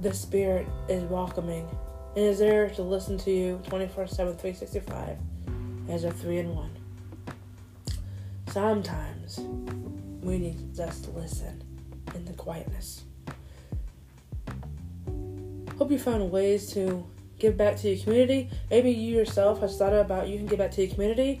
The 0.00 0.12
Spirit 0.12 0.66
is 0.88 1.02
welcoming 1.04 1.68
and 2.16 2.26
is 2.26 2.38
there 2.38 2.68
to 2.70 2.82
listen 2.82 3.16
to 3.18 3.30
you 3.30 3.60
24 3.68 4.06
7, 4.06 4.36
365 4.36 5.16
as 5.88 6.04
a 6.04 6.10
3 6.10 6.38
in 6.38 6.54
1. 6.54 6.70
Sometimes 8.48 9.38
we 10.20 10.38
need 10.38 10.74
just 10.74 11.04
to 11.04 11.10
listen 11.10 11.62
in 12.14 12.24
the 12.26 12.34
quietness. 12.34 13.04
Hope 15.78 15.90
you 15.90 15.98
found 15.98 16.30
ways 16.30 16.70
to 16.74 17.06
give 17.42 17.56
back 17.56 17.76
to 17.76 17.90
your 17.90 18.02
community. 18.02 18.48
Maybe 18.70 18.92
you 18.92 19.16
yourself 19.16 19.60
have 19.60 19.76
thought 19.76 19.92
about 19.92 20.28
you 20.28 20.38
can 20.38 20.46
give 20.46 20.60
back 20.60 20.70
to 20.72 20.84
your 20.84 20.94
community. 20.94 21.40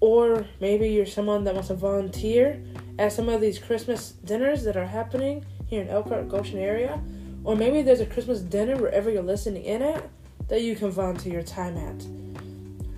Or 0.00 0.46
maybe 0.60 0.88
you're 0.88 1.06
someone 1.06 1.44
that 1.44 1.54
wants 1.54 1.68
to 1.68 1.74
volunteer 1.74 2.60
at 2.98 3.12
some 3.12 3.28
of 3.28 3.40
these 3.40 3.58
Christmas 3.58 4.10
dinners 4.24 4.64
that 4.64 4.76
are 4.76 4.86
happening 4.86 5.44
here 5.66 5.80
in 5.80 5.88
Elkhart, 5.88 6.28
Goshen 6.28 6.58
area. 6.58 7.00
Or 7.44 7.54
maybe 7.54 7.82
there's 7.82 8.00
a 8.00 8.06
Christmas 8.06 8.40
dinner 8.40 8.76
wherever 8.76 9.10
you're 9.10 9.22
listening 9.22 9.64
in 9.64 9.80
at 9.80 10.10
that 10.48 10.62
you 10.62 10.74
can 10.74 10.90
volunteer 10.90 11.34
your 11.34 11.42
time 11.42 11.76
at. 11.76 12.04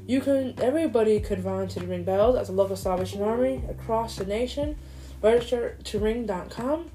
You 0.07 0.21
can 0.21 0.55
everybody 0.61 1.21
could 1.21 1.41
volunteer 1.41 1.83
to 1.83 1.89
ring 1.89 2.05
bells 2.05 2.37
as 2.37 2.49
a 2.49 2.53
local 2.53 2.77
Salvation 2.77 3.23
Army 3.23 3.63
across 3.69 4.17
the 4.17 4.25
nation. 4.25 4.77
Register 5.21 5.77
to 5.85 5.99
ring.com 5.99 6.91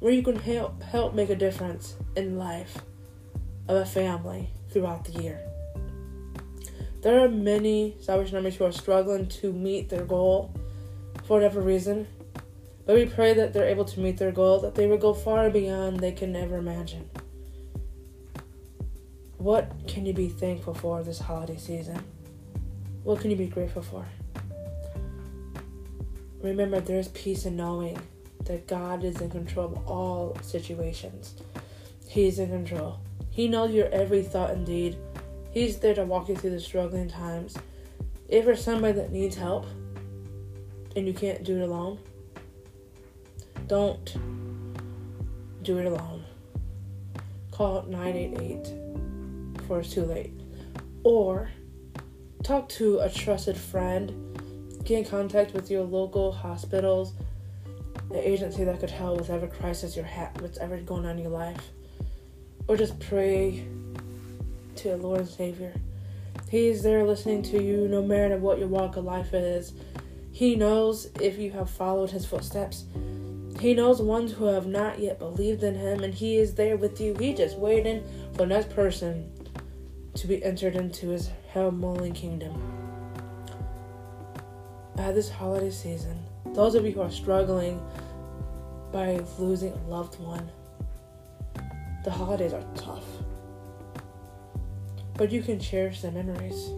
where 0.00 0.12
you 0.12 0.22
can 0.22 0.36
help 0.36 0.82
help 0.82 1.14
make 1.14 1.30
a 1.30 1.36
difference 1.36 1.94
in 2.16 2.36
life 2.36 2.82
of 3.70 3.76
a 3.76 3.86
family 3.86 4.50
throughout 4.70 5.04
the 5.04 5.22
year. 5.22 5.40
There 7.02 7.24
are 7.24 7.28
many 7.28 7.96
Salvation 8.00 8.36
Armies 8.36 8.56
who 8.56 8.64
are 8.64 8.72
struggling 8.72 9.26
to 9.28 9.52
meet 9.52 9.88
their 9.88 10.04
goal 10.04 10.52
for 11.24 11.34
whatever 11.34 11.60
reason. 11.60 12.06
But 12.84 12.96
we 12.96 13.06
pray 13.06 13.34
that 13.34 13.52
they're 13.52 13.68
able 13.68 13.84
to 13.84 14.00
meet 14.00 14.18
their 14.18 14.32
goal, 14.32 14.58
that 14.60 14.74
they 14.74 14.86
will 14.86 14.98
go 14.98 15.14
far 15.14 15.48
beyond 15.48 16.00
they 16.00 16.12
can 16.12 16.34
ever 16.34 16.56
imagine. 16.56 17.08
What 19.38 19.72
can 19.86 20.04
you 20.04 20.12
be 20.12 20.28
thankful 20.28 20.74
for 20.74 21.02
this 21.02 21.20
holiday 21.20 21.56
season? 21.56 22.02
What 23.04 23.20
can 23.20 23.30
you 23.30 23.36
be 23.36 23.46
grateful 23.46 23.82
for? 23.82 24.04
Remember, 26.42 26.80
there's 26.80 27.08
peace 27.08 27.46
in 27.46 27.56
knowing 27.56 27.98
that 28.44 28.66
God 28.66 29.04
is 29.04 29.20
in 29.20 29.30
control 29.30 29.66
of 29.66 29.88
all 29.88 30.36
situations. 30.42 31.34
He's 32.08 32.38
in 32.38 32.48
control. 32.48 32.98
He 33.30 33.48
knows 33.48 33.72
your 33.72 33.88
every 33.88 34.22
thought 34.22 34.50
and 34.50 34.66
deed. 34.66 34.96
He's 35.50 35.78
there 35.78 35.94
to 35.94 36.04
walk 36.04 36.28
you 36.28 36.36
through 36.36 36.50
the 36.50 36.60
struggling 36.60 37.08
times. 37.08 37.56
If 38.28 38.44
you're 38.44 38.56
somebody 38.56 38.92
that 38.94 39.12
needs 39.12 39.36
help 39.36 39.66
and 40.94 41.06
you 41.06 41.14
can't 41.14 41.42
do 41.42 41.58
it 41.58 41.62
alone, 41.62 41.98
don't 43.66 44.16
do 45.62 45.78
it 45.78 45.86
alone. 45.86 46.24
Call 47.50 47.82
988 47.82 49.54
before 49.54 49.80
it's 49.80 49.92
too 49.92 50.04
late. 50.04 50.32
Or 51.04 51.50
talk 52.42 52.68
to 52.70 52.98
a 53.00 53.10
trusted 53.10 53.56
friend. 53.56 54.12
Get 54.84 54.98
in 54.98 55.04
contact 55.04 55.52
with 55.52 55.70
your 55.70 55.84
local 55.84 56.32
hospitals, 56.32 57.12
the 58.10 58.28
agency 58.28 58.64
that 58.64 58.80
could 58.80 58.90
help 58.90 59.18
with 59.18 59.30
every 59.30 59.48
crisis 59.48 59.94
you're 59.94 60.04
ha- 60.04 60.30
whatever 60.40 60.78
going 60.78 61.06
on 61.06 61.12
in 61.12 61.18
your 61.18 61.30
life. 61.30 61.70
Or 62.70 62.76
just 62.76 63.00
pray 63.00 63.66
to 64.76 64.90
the 64.90 64.96
Lord 64.96 65.18
and 65.18 65.28
Savior. 65.28 65.74
He's 66.48 66.84
there 66.84 67.02
listening 67.02 67.42
to 67.42 67.60
you 67.60 67.88
no 67.88 68.00
matter 68.00 68.36
what 68.36 68.60
your 68.60 68.68
walk 68.68 68.96
of 68.96 69.04
life 69.04 69.34
is. 69.34 69.72
He 70.30 70.54
knows 70.54 71.10
if 71.20 71.36
you 71.36 71.50
have 71.50 71.68
followed 71.68 72.12
his 72.12 72.24
footsteps. 72.24 72.84
He 73.58 73.74
knows 73.74 74.00
ones 74.00 74.30
who 74.30 74.44
have 74.44 74.68
not 74.68 75.00
yet 75.00 75.18
believed 75.18 75.64
in 75.64 75.74
him, 75.74 76.04
and 76.04 76.14
he 76.14 76.36
is 76.36 76.54
there 76.54 76.76
with 76.76 77.00
you. 77.00 77.16
He 77.18 77.34
just 77.34 77.58
waiting 77.58 78.04
for 78.34 78.38
the 78.38 78.46
next 78.46 78.70
person 78.70 79.32
to 80.14 80.28
be 80.28 80.40
entered 80.44 80.76
into 80.76 81.08
his 81.08 81.28
heavenly 81.52 82.12
kingdom. 82.12 82.54
At 84.96 85.16
this 85.16 85.28
holiday 85.28 85.70
season, 85.70 86.20
those 86.54 86.76
of 86.76 86.86
you 86.86 86.92
who 86.92 87.00
are 87.00 87.10
struggling 87.10 87.82
by 88.92 89.20
losing 89.40 89.72
a 89.72 89.88
loved 89.88 90.20
one, 90.20 90.48
the 92.04 92.10
holidays 92.10 92.52
are 92.52 92.64
tough. 92.74 93.04
But 95.14 95.30
you 95.30 95.42
can 95.42 95.58
cherish 95.58 96.00
the 96.00 96.10
memories. 96.10 96.70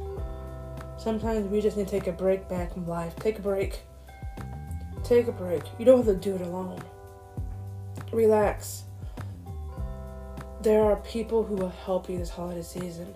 Sometimes 0.99 1.49
we 1.49 1.61
just 1.61 1.77
need 1.77 1.89
to 1.89 1.91
take 1.91 2.07
a 2.07 2.13
break 2.13 2.49
back 2.49 2.73
from 2.73 2.87
life. 2.87 3.15
Take 3.17 3.39
a 3.39 3.43
break. 3.43 3.83
Take 5.05 5.29
a 5.29 5.33
break. 5.33 5.63
You 5.79 5.85
don't 5.85 5.99
have 5.99 6.07
to 6.07 6.15
do 6.15 6.35
it 6.35 6.41
alone. 6.41 6.81
Relax. 8.13 8.85
There 10.61 10.83
are 10.85 10.97
people 10.97 11.43
who 11.43 11.57
will 11.57 11.71
help 11.85 12.09
you 12.09 12.19
this 12.19 12.31
holiday 12.31 12.63
season. 12.63 13.15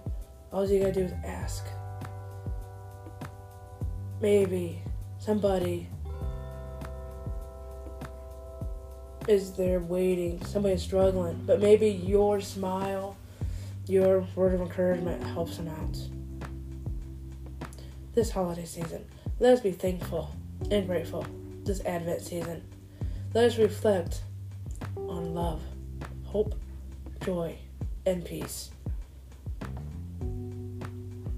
All 0.53 0.69
you 0.69 0.81
gotta 0.81 0.93
do 0.93 1.03
is 1.03 1.13
ask. 1.25 1.65
Maybe 4.21 4.83
somebody 5.19 5.89
is 9.29 9.53
there 9.53 9.81
waiting, 9.81 10.45
somebody 10.45 10.75
is 10.75 10.83
struggling, 10.83 11.43
but 11.47 11.61
maybe 11.61 11.89
your 11.89 12.41
smile, 12.41 13.17
your 13.87 14.27
word 14.37 14.55
of 14.55 14.61
encouragement 14.61 15.23
helps 15.23 15.57
them 15.57 15.69
out. 15.69 15.99
This 18.15 18.31
holiday 18.31 18.65
season, 18.65 19.05
let 19.41 19.55
us 19.55 19.61
be 19.61 19.73
thankful 19.73 20.31
and 20.71 20.87
grateful 20.87 21.27
this 21.65 21.85
Advent 21.85 22.23
season. 22.23 22.63
Let 23.35 23.45
us 23.45 23.59
reflect 23.59 24.23
on 24.97 25.35
love, 25.35 25.61
hope, 26.25 26.55
joy, 27.25 27.59
and 28.07 28.25
peace 28.25 28.71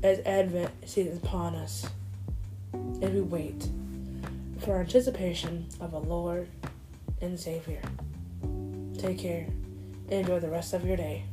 as 0.02 0.20
Advent 0.20 0.70
season 0.88 1.12
is 1.12 1.18
upon 1.18 1.54
us, 1.54 1.86
and 2.72 3.14
we 3.14 3.20
wait 3.20 3.68
for 4.60 4.74
our 4.74 4.80
anticipation 4.80 5.66
of 5.80 5.92
a 5.92 5.98
Lord 5.98 6.48
and 7.20 7.38
Savior. 7.38 7.82
Take 8.98 9.18
care 9.18 9.46
enjoy 10.10 10.40
the 10.40 10.48
rest 10.48 10.72
of 10.74 10.84
your 10.84 10.96
day. 10.96 11.24